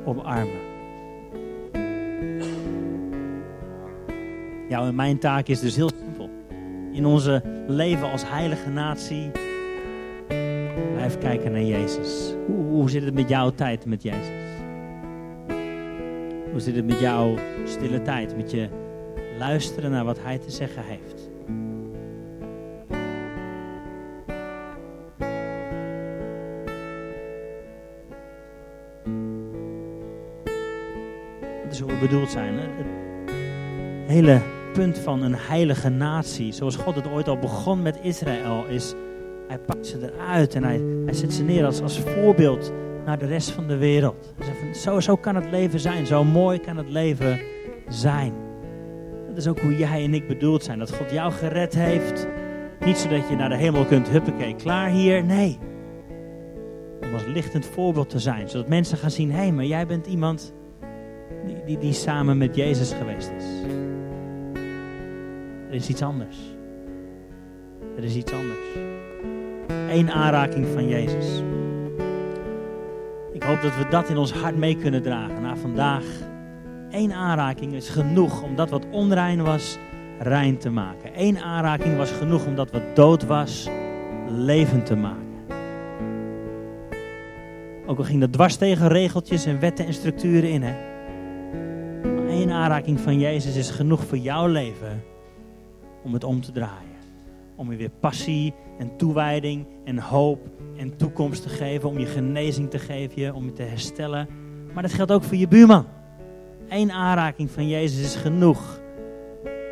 omarmen. 0.05 0.67
Jouw 4.69 4.87
en 4.87 4.95
mijn 4.95 5.19
taak 5.19 5.47
is 5.47 5.61
dus 5.61 5.77
heel 5.77 5.91
simpel. 6.05 6.31
In 6.93 7.07
onze 7.07 7.43
leven 7.67 8.11
als 8.11 8.29
heilige 8.29 8.71
natie 8.71 9.31
blijf 10.95 11.19
kijken 11.19 11.53
naar 11.53 11.63
Jezus. 11.63 12.35
Hoe, 12.47 12.65
hoe 12.65 12.91
zit 12.91 13.05
het 13.05 13.15
met 13.15 13.29
jouw 13.29 13.51
tijd 13.51 13.87
met 13.87 14.03
Jezus? 14.03 14.47
Hoe 16.51 16.61
zit 16.61 16.77
het 16.77 16.87
met 16.87 17.01
jouw 17.01 17.35
stille 17.65 18.03
tijd, 18.03 18.37
met 18.37 18.51
je 18.51 18.69
luisteren 19.39 19.91
naar 19.91 20.05
wat 20.05 20.19
Hij 20.23 20.39
te 20.39 20.51
zeggen 20.51 20.83
heeft? 20.83 21.28
Bedoeld 32.01 32.31
zijn. 32.31 32.55
Het 32.55 32.67
hele 34.07 34.41
punt 34.73 34.99
van 34.99 35.23
een 35.23 35.35
heilige 35.35 35.89
natie, 35.89 36.53
zoals 36.53 36.77
God 36.77 36.95
het 36.95 37.11
ooit 37.11 37.29
al 37.29 37.39
begon 37.39 37.83
met 37.83 37.99
Israël, 38.03 38.65
is 38.69 38.95
hij 39.49 39.59
pakt 39.59 39.87
ze 39.87 40.13
eruit 40.13 40.55
en 40.55 40.65
hij, 40.65 40.81
hij 41.05 41.15
zet 41.15 41.33
ze 41.33 41.43
neer 41.43 41.65
als, 41.65 41.83
als 41.83 41.99
voorbeeld 41.99 42.73
naar 43.05 43.19
de 43.19 43.27
rest 43.27 43.51
van 43.51 43.67
de 43.67 43.77
wereld. 43.77 44.35
Zo, 44.73 45.01
zo 45.01 45.17
kan 45.17 45.35
het 45.35 45.51
leven 45.51 45.81
zijn, 45.81 46.07
zo 46.07 46.25
mooi 46.25 46.61
kan 46.61 46.77
het 46.77 46.89
leven 46.89 47.41
zijn. 47.89 48.33
Dat 49.29 49.37
is 49.37 49.49
ook 49.49 49.61
hoe 49.61 49.77
jij 49.77 50.05
en 50.05 50.15
ik 50.15 50.29
bedoeld 50.29 50.65
zijn. 50.65 50.79
Dat 50.79 50.93
God 50.93 51.11
jou 51.11 51.33
gered 51.33 51.75
heeft. 51.75 52.27
Niet 52.81 52.99
zodat 52.99 53.29
je 53.29 53.37
naar 53.37 53.49
de 53.49 53.57
hemel 53.57 53.85
kunt, 53.85 54.09
huppakee, 54.09 54.55
klaar 54.55 54.89
hier. 54.89 55.25
Nee. 55.25 55.59
Om 57.03 57.13
als 57.13 57.27
lichtend 57.27 57.67
voorbeeld 57.67 58.11
te 58.11 58.19
zijn. 58.19 58.49
Zodat 58.49 58.69
mensen 58.69 58.99
gaan 58.99 59.11
zien, 59.11 59.31
hé, 59.31 59.37
hey, 59.37 59.53
maar 59.53 59.65
jij 59.65 59.87
bent 59.87 60.07
iemand 60.07 60.53
die, 61.67 61.79
die, 61.79 61.93
samen 61.93 62.39
met 62.39 62.57
Jezus 62.57 62.93
geweest 62.93 63.31
is. 63.39 63.45
Er 65.69 65.75
is 65.75 65.89
iets 65.89 66.03
anders. 66.03 66.37
Er 67.97 68.05
is 68.05 68.15
iets 68.15 68.33
anders. 68.33 68.67
Eén 69.89 70.11
aanraking 70.11 70.67
van 70.67 70.89
Jezus. 70.89 71.43
Ik 73.33 73.43
hoop 73.43 73.63
dat 73.63 73.77
we 73.77 73.87
dat 73.91 74.09
in 74.09 74.17
ons 74.17 74.33
hart 74.33 74.57
mee 74.57 74.77
kunnen 74.77 75.03
dragen 75.03 75.43
na 75.43 75.57
vandaag. 75.57 76.05
Eén 76.91 77.13
aanraking 77.13 77.73
is 77.73 77.89
genoeg 77.89 78.43
om 78.43 78.57
dat 78.57 78.71
wat 78.71 78.87
onrein 78.91 79.43
was, 79.43 79.79
rein 80.19 80.59
te 80.59 80.71
maken. 80.71 81.11
Eén 81.15 81.39
aanraking 81.39 81.97
was 81.97 82.11
genoeg 82.11 82.47
om 82.47 82.55
dat 82.55 82.71
wat 82.71 82.97
dood 82.97 83.27
was, 83.27 83.69
levend 84.29 84.87
te 84.87 84.97
maken. 84.97 85.27
Ook 87.87 87.99
al 87.99 88.05
ging 88.05 88.21
dat 88.21 88.33
dwars 88.33 88.57
tegen 88.57 88.89
regeltjes 88.89 89.47
en 89.47 89.61
wetten 89.61 89.87
en 89.87 89.95
structuren 89.95 90.51
in. 90.51 90.63
Hè? 90.63 90.98
Één 92.49 92.57
aanraking 92.57 93.01
van 93.01 93.19
Jezus 93.19 93.57
is 93.57 93.71
genoeg 93.71 94.05
voor 94.05 94.19
jouw 94.19 94.47
leven 94.47 95.03
om 96.05 96.13
het 96.13 96.25
om 96.25 96.41
te 96.41 96.53
draaien. 96.53 96.97
Om 97.57 97.71
je 97.71 97.77
weer 97.77 97.91
passie 98.01 98.55
en 98.79 98.97
toewijding 98.97 99.67
en 99.85 99.99
hoop 99.99 100.49
en 100.77 100.97
toekomst 100.97 101.43
te 101.43 101.49
geven. 101.49 101.89
Om 101.89 101.99
je 101.99 102.07
genezing 102.07 102.71
te 102.71 102.79
geven, 102.79 103.35
om 103.35 103.45
je 103.45 103.53
te 103.53 103.63
herstellen. 103.63 104.29
Maar 104.75 104.83
dat 104.83 104.93
geldt 104.93 105.13
ook 105.13 105.23
voor 105.23 105.37
je 105.37 105.49
buurman. 105.49 105.87
Eén 106.69 106.93
aanraking 106.93 107.51
van 107.51 107.69
Jezus 107.69 108.05
is 108.05 108.17
genoeg. 108.17 108.81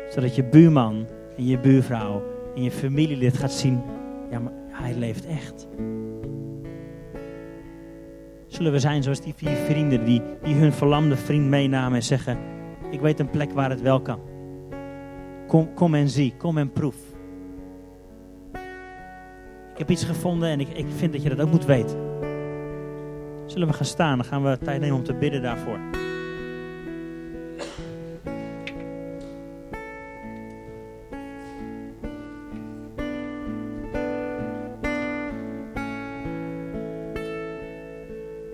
Zodat 0.09 0.35
je 0.35 0.43
buurman 0.43 1.07
en 1.37 1.45
je 1.45 1.59
buurvrouw 1.59 2.23
en 2.55 2.63
je 2.63 2.71
familielid 2.71 3.37
gaat 3.37 3.53
zien. 3.53 3.81
Ja, 4.31 4.39
maar 4.39 4.53
hij 4.69 4.95
leeft 4.95 5.25
echt. 5.25 5.67
Zullen 8.47 8.71
we 8.71 8.79
zijn 8.79 9.03
zoals 9.03 9.21
die 9.21 9.33
vier 9.35 9.55
vrienden 9.55 10.05
die, 10.05 10.21
die 10.43 10.55
hun 10.55 10.73
verlamde 10.73 11.15
vriend 11.15 11.47
meenamen 11.47 11.95
en 11.95 12.03
zeggen... 12.03 12.55
Ik 12.91 12.99
weet 12.99 13.19
een 13.19 13.29
plek 13.29 13.51
waar 13.51 13.69
het 13.69 13.81
wel 13.81 14.01
kan. 14.01 14.19
Kom, 15.47 15.73
kom 15.73 15.95
en 15.95 16.09
zie, 16.09 16.33
kom 16.37 16.57
en 16.57 16.71
proef. 16.71 16.95
Ik 19.71 19.77
heb 19.77 19.89
iets 19.89 20.03
gevonden 20.03 20.49
en 20.49 20.59
ik, 20.59 20.69
ik 20.69 20.85
vind 20.95 21.13
dat 21.13 21.23
je 21.23 21.29
dat 21.29 21.39
ook 21.39 21.51
moet 21.51 21.65
weten. 21.65 21.97
Zullen 23.45 23.67
we 23.67 23.73
gaan 23.73 23.85
staan? 23.85 24.17
Dan 24.17 24.27
gaan 24.27 24.43
we 24.43 24.57
tijd 24.57 24.79
nemen 24.79 24.97
om 24.97 25.03
te 25.03 25.13
bidden 25.13 25.41
daarvoor. 25.41 25.79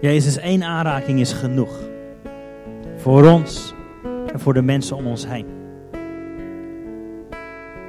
Jezus, 0.02 0.38
één 0.38 0.64
aanraking 0.64 1.20
is 1.20 1.34
genoeg. 1.34 1.80
Voor 2.98 3.26
ons 3.26 3.74
voor 4.44 4.54
de 4.54 4.62
mensen 4.62 4.96
om 4.96 5.08
ons 5.08 5.28
heen. 5.28 5.46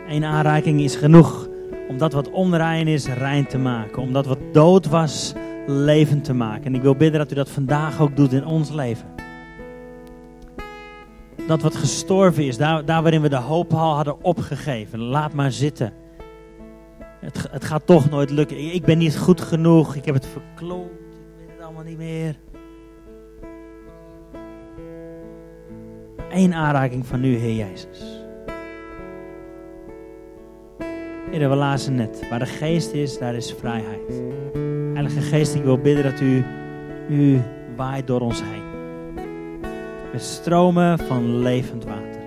Eén 0.08 0.24
aanraking 0.24 0.80
is 0.80 0.96
genoeg 0.96 1.48
om 1.88 1.98
dat 1.98 2.12
wat 2.12 2.30
onrein 2.30 2.86
is, 2.88 3.06
rein 3.06 3.46
te 3.46 3.58
maken. 3.58 4.02
Om 4.02 4.12
dat 4.12 4.26
wat 4.26 4.38
dood 4.52 4.86
was, 4.86 5.34
levend 5.66 6.24
te 6.24 6.34
maken. 6.34 6.64
En 6.64 6.74
ik 6.74 6.82
wil 6.82 6.96
bidden 6.96 7.20
dat 7.20 7.32
u 7.32 7.34
dat 7.34 7.50
vandaag 7.50 8.00
ook 8.00 8.16
doet 8.16 8.32
in 8.32 8.46
ons 8.46 8.70
leven. 8.70 9.06
Dat 11.46 11.62
wat 11.62 11.76
gestorven 11.76 12.46
is, 12.46 12.56
daar, 12.56 12.84
waarin 12.84 13.22
we 13.22 13.28
de 13.28 13.36
hoop 13.36 13.72
al 13.72 13.94
hadden 13.94 14.24
opgegeven. 14.24 14.98
Laat 14.98 15.32
maar 15.32 15.52
zitten. 15.52 15.92
Het, 17.20 17.48
het 17.50 17.64
gaat 17.64 17.86
toch 17.86 18.10
nooit 18.10 18.30
lukken. 18.30 18.74
Ik 18.74 18.84
ben 18.84 18.98
niet 18.98 19.18
goed 19.18 19.40
genoeg. 19.40 19.94
Ik 19.94 20.04
heb 20.04 20.14
het 20.14 20.26
verkloot. 20.26 20.90
Ik 20.90 21.36
weet 21.38 21.48
het 21.56 21.64
allemaal 21.64 21.84
niet 21.84 21.98
meer. 21.98 22.36
Eén 26.34 26.54
aanraking 26.54 27.06
van 27.06 27.24
u, 27.24 27.36
Heer 27.36 27.54
Jezus. 27.54 28.22
Heer, 31.30 31.48
we 31.48 31.54
lazen 31.54 31.94
net. 31.94 32.28
Waar 32.30 32.38
de 32.38 32.46
geest 32.46 32.92
is, 32.92 33.18
daar 33.18 33.34
is 33.34 33.54
vrijheid. 33.58 34.22
Heilige 34.92 35.20
Geest, 35.20 35.54
ik 35.54 35.62
wil 35.62 35.78
bidden 35.78 36.04
dat 36.04 36.20
u, 36.20 36.44
u 37.08 37.40
waait 37.76 38.06
door 38.06 38.20
ons 38.20 38.42
heen. 38.42 38.62
Met 40.12 40.22
stromen 40.22 40.98
van 40.98 41.38
levend 41.38 41.84
water. 41.84 42.22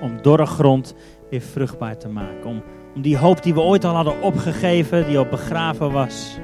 Om 0.00 0.22
dorre 0.22 0.46
grond 0.46 0.94
weer 1.30 1.40
vruchtbaar 1.40 1.98
te 1.98 2.08
maken. 2.08 2.44
Om, 2.44 2.62
om 2.94 3.02
die 3.02 3.18
hoop 3.18 3.42
die 3.42 3.54
we 3.54 3.60
ooit 3.60 3.84
al 3.84 3.94
hadden 3.94 4.22
opgegeven, 4.22 5.06
die 5.06 5.18
al 5.18 5.26
begraven 5.26 5.92
was. 5.92 6.38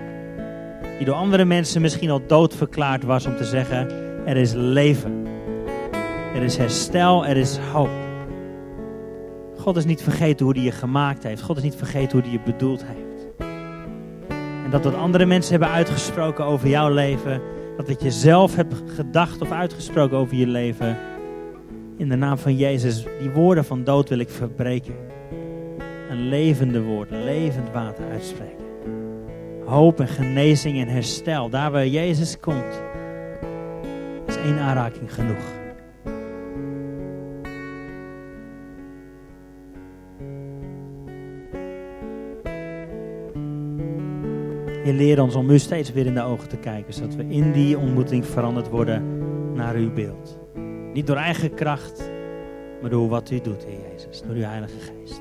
Die 0.97 1.07
door 1.07 1.15
andere 1.15 1.45
mensen 1.45 1.81
misschien 1.81 2.11
al 2.11 2.27
dood 2.27 2.55
verklaard 2.55 3.05
was 3.05 3.27
om 3.27 3.37
te 3.37 3.45
zeggen, 3.45 3.91
er 4.27 4.37
is 4.37 4.53
leven. 4.53 5.38
Er 6.39 6.45
is 6.45 6.57
herstel, 6.57 7.27
er 7.27 7.37
is 7.37 7.57
hoop. 7.57 7.89
God 9.57 9.77
is 9.77 9.85
niet 9.85 10.03
vergeten 10.03 10.47
hoe 10.47 10.55
hij 10.55 10.65
je 10.65 10.73
gemaakt 10.73 11.23
heeft. 11.23 11.43
God 11.43 11.57
is 11.57 11.63
niet 11.63 11.77
vergeten 11.77 12.11
hoe 12.11 12.21
hij 12.21 12.31
je 12.31 12.53
bedoeld 12.53 12.85
heeft. 12.85 13.27
En 14.65 14.71
dat 14.71 14.85
wat 14.85 14.95
andere 14.95 15.27
mensen 15.27 15.51
hebben 15.51 15.71
uitgesproken 15.71 16.45
over 16.45 16.69
jouw 16.69 16.89
leven, 16.89 17.41
dat 17.77 17.89
wat 17.89 18.03
je 18.03 18.11
zelf 18.11 18.57
hebt 18.57 18.75
gedacht 18.87 19.41
of 19.41 19.51
uitgesproken 19.51 20.17
over 20.17 20.37
je 20.37 20.47
leven, 20.47 20.97
in 21.97 22.09
de 22.09 22.17
naam 22.17 22.39
van 22.39 22.57
Jezus, 22.57 23.05
die 23.21 23.31
woorden 23.31 23.65
van 23.65 23.85
dood 23.85 24.09
wil 24.09 24.19
ik 24.19 24.31
verbreken. 24.31 24.95
Een 26.11 26.29
levende 26.29 26.83
woord, 26.83 27.11
levend 27.11 27.71
water 27.73 28.05
uitspreken. 28.11 28.65
Hoop 29.65 30.01
en 30.01 30.09
genezing 30.09 30.81
en 30.81 30.89
herstel, 30.89 31.49
daar 31.49 31.71
waar 31.71 31.87
Jezus 31.87 32.41
komt, 32.41 32.83
is 34.27 34.37
één 34.37 34.59
aanraking 34.59 35.15
genoeg. 35.15 35.58
Je 44.89 44.95
leert 44.95 45.19
ons 45.19 45.35
om 45.35 45.51
u 45.51 45.59
steeds 45.59 45.93
weer 45.93 46.07
in 46.07 46.15
de 46.15 46.23
ogen 46.23 46.49
te 46.49 46.57
kijken, 46.57 46.93
zodat 46.93 47.15
we 47.15 47.25
in 47.29 47.53
die 47.53 47.79
ontmoeting 47.79 48.27
veranderd 48.27 48.69
worden 48.69 49.03
naar 49.55 49.75
uw 49.75 49.93
beeld. 49.93 50.39
Niet 50.93 51.07
door 51.07 51.17
eigen 51.17 51.55
kracht, 51.55 52.11
maar 52.81 52.91
door 52.91 53.09
wat 53.09 53.31
u 53.31 53.41
doet, 53.41 53.65
Heer 53.65 53.79
Jezus, 53.91 54.23
door 54.23 54.35
uw 54.35 54.43
Heilige 54.43 54.79
Geest. 54.79 55.21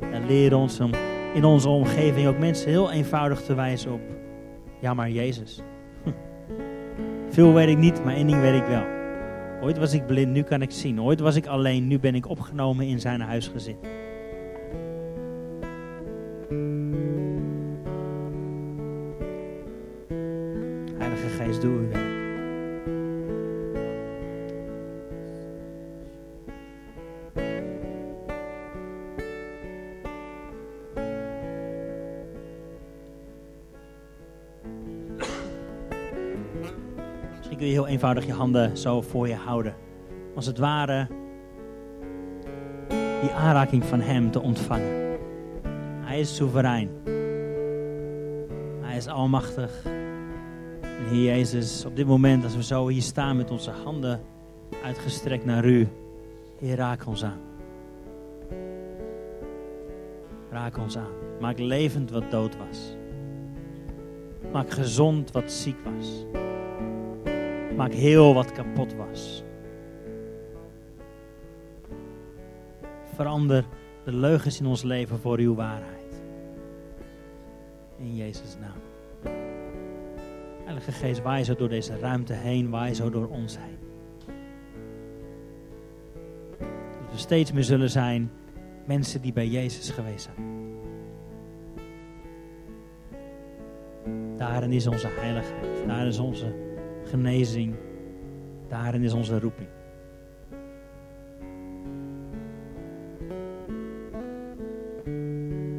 En 0.00 0.26
leer 0.26 0.56
ons 0.56 0.80
om 0.80 0.90
in 1.34 1.44
onze 1.44 1.68
omgeving 1.68 2.26
ook 2.26 2.38
mensen 2.38 2.70
heel 2.70 2.90
eenvoudig 2.90 3.42
te 3.42 3.54
wijzen 3.54 3.92
op, 3.92 4.00
ja 4.80 4.94
maar 4.94 5.10
Jezus. 5.10 5.60
Veel 7.34 7.52
weet 7.52 7.68
ik 7.68 7.78
niet, 7.78 8.04
maar 8.04 8.14
één 8.14 8.26
ding 8.26 8.40
weet 8.40 8.60
ik 8.62 8.66
wel. 8.66 8.84
Ooit 9.62 9.78
was 9.78 9.92
ik 9.92 10.06
blind, 10.06 10.32
nu 10.32 10.42
kan 10.42 10.62
ik 10.62 10.70
zien. 10.70 11.00
Ooit 11.00 11.20
was 11.20 11.36
ik 11.36 11.46
alleen, 11.46 11.86
nu 11.86 11.98
ben 11.98 12.14
ik 12.14 12.28
opgenomen 12.28 12.86
in 12.86 13.00
zijn 13.00 13.20
huisgezin. 13.20 13.76
Eenvoudig 38.16 38.36
je 38.36 38.42
handen 38.42 38.76
zo 38.76 39.00
voor 39.00 39.28
je 39.28 39.34
houden. 39.34 39.74
Als 40.34 40.46
het 40.46 40.58
ware 40.58 41.06
die 43.20 43.30
aanraking 43.30 43.84
van 43.84 44.00
Hem 44.00 44.30
te 44.30 44.40
ontvangen. 44.40 45.18
Hij 46.00 46.20
is 46.20 46.36
soeverein. 46.36 46.90
Hij 48.80 48.96
is 48.96 49.06
almachtig. 49.06 49.84
En 50.82 51.08
Heer 51.08 51.24
Jezus, 51.24 51.84
op 51.84 51.96
dit 51.96 52.06
moment 52.06 52.44
als 52.44 52.56
we 52.56 52.62
zo 52.62 52.88
hier 52.88 53.02
staan 53.02 53.36
met 53.36 53.50
onze 53.50 53.70
handen 53.70 54.20
uitgestrekt 54.84 55.44
naar 55.44 55.64
U. 55.64 55.88
Heer, 56.58 56.76
raak 56.76 57.06
ons 57.06 57.24
aan. 57.24 57.40
Raak 60.50 60.78
ons 60.78 60.96
aan. 60.96 61.12
Maak 61.40 61.58
levend 61.58 62.10
wat 62.10 62.30
dood 62.30 62.56
was. 62.56 62.96
Maak 64.52 64.70
gezond 64.70 65.30
wat 65.30 65.52
ziek 65.52 65.76
was. 65.84 66.24
Maak 67.76 67.92
heel 67.92 68.34
wat 68.34 68.52
kapot 68.52 68.94
was. 68.94 69.44
Verander 73.14 73.64
de 74.04 74.12
leugens 74.12 74.60
in 74.60 74.66
ons 74.66 74.82
leven 74.82 75.18
voor 75.18 75.38
uw 75.38 75.54
waarheid. 75.54 76.22
In 77.98 78.16
Jezus' 78.16 78.56
naam. 78.60 78.80
Heilige 80.64 80.92
Geest, 80.92 81.22
waai 81.22 81.44
zo 81.44 81.54
door 81.54 81.68
deze 81.68 81.98
ruimte 81.98 82.32
heen, 82.32 82.70
waai 82.70 82.94
zo 82.94 83.10
door 83.10 83.28
ons 83.28 83.58
heen. 83.58 83.78
Dat 87.00 87.10
we 87.10 87.18
steeds 87.18 87.52
meer 87.52 87.64
zullen 87.64 87.90
zijn 87.90 88.30
mensen 88.86 89.20
die 89.22 89.32
bij 89.32 89.46
Jezus 89.46 89.90
geweest 89.90 90.30
zijn. 90.34 90.50
Daarin 94.36 94.72
is 94.72 94.86
onze 94.86 95.08
heiligheid, 95.08 95.86
daarin 95.86 96.06
is 96.06 96.18
onze 96.18 96.71
genezing, 97.12 97.74
daarin 98.68 99.02
is 99.02 99.12
onze 99.12 99.40
roeping. 99.40 99.68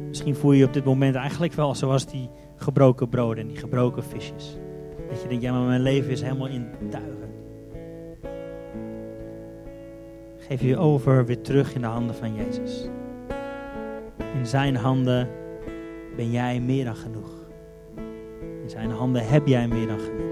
Misschien 0.08 0.34
voel 0.34 0.52
je 0.52 0.58
je 0.58 0.66
op 0.66 0.72
dit 0.72 0.84
moment 0.84 1.14
eigenlijk 1.14 1.52
wel 1.52 1.74
zoals 1.74 2.06
die 2.06 2.30
gebroken 2.56 3.08
broden 3.08 3.42
en 3.42 3.48
die 3.48 3.56
gebroken 3.56 4.04
visjes. 4.04 4.56
Dat 5.08 5.22
je 5.22 5.28
denkt, 5.28 5.42
ja 5.42 5.52
maar 5.52 5.66
mijn 5.66 5.82
leven 5.82 6.10
is 6.10 6.22
helemaal 6.22 6.46
in 6.46 6.66
tuigen. 6.90 7.30
Geef 10.38 10.60
je 10.60 10.78
over 10.78 11.26
weer 11.26 11.40
terug 11.40 11.74
in 11.74 11.80
de 11.80 11.86
handen 11.86 12.14
van 12.14 12.34
Jezus. 12.34 12.88
In 14.34 14.46
zijn 14.46 14.76
handen 14.76 15.28
ben 16.16 16.30
jij 16.30 16.60
meer 16.60 16.84
dan 16.84 16.96
genoeg. 16.96 17.30
In 18.62 18.70
zijn 18.70 18.90
handen 18.90 19.26
heb 19.26 19.46
jij 19.46 19.68
meer 19.68 19.86
dan 19.86 19.98
genoeg. 19.98 20.23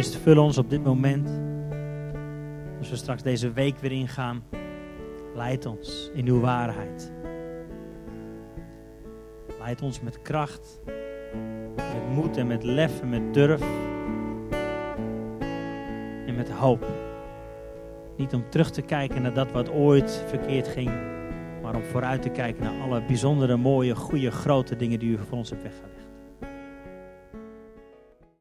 Geest, 0.00 0.16
vul 0.16 0.38
ons 0.42 0.58
op 0.58 0.70
dit 0.70 0.84
moment. 0.84 1.28
Als 2.78 2.90
we 2.90 2.96
straks 2.96 3.22
deze 3.22 3.52
week 3.52 3.78
weer 3.78 3.92
ingaan, 3.92 4.44
leid 5.34 5.66
ons 5.66 6.10
in 6.14 6.26
uw 6.26 6.40
waarheid. 6.40 7.12
Leid 9.58 9.82
ons 9.82 10.00
met 10.00 10.22
kracht, 10.22 10.80
met 11.76 12.14
moed 12.14 12.36
en 12.36 12.46
met 12.46 12.62
lef 12.62 13.00
en 13.00 13.08
met 13.08 13.34
durf. 13.34 13.62
En 16.26 16.34
met 16.34 16.50
hoop. 16.50 16.86
Niet 18.16 18.34
om 18.34 18.50
terug 18.50 18.70
te 18.70 18.82
kijken 18.82 19.22
naar 19.22 19.34
dat 19.34 19.52
wat 19.52 19.70
ooit 19.70 20.24
verkeerd 20.26 20.68
ging, 20.68 20.90
maar 21.62 21.74
om 21.74 21.82
vooruit 21.82 22.22
te 22.22 22.30
kijken 22.30 22.62
naar 22.62 22.80
alle 22.82 23.02
bijzondere, 23.06 23.56
mooie, 23.56 23.94
goede, 23.94 24.30
grote 24.30 24.76
dingen 24.76 24.98
die 24.98 25.10
u 25.10 25.18
voor 25.18 25.38
ons 25.38 25.50
hebt 25.50 25.62
weggelegd. 25.62 25.99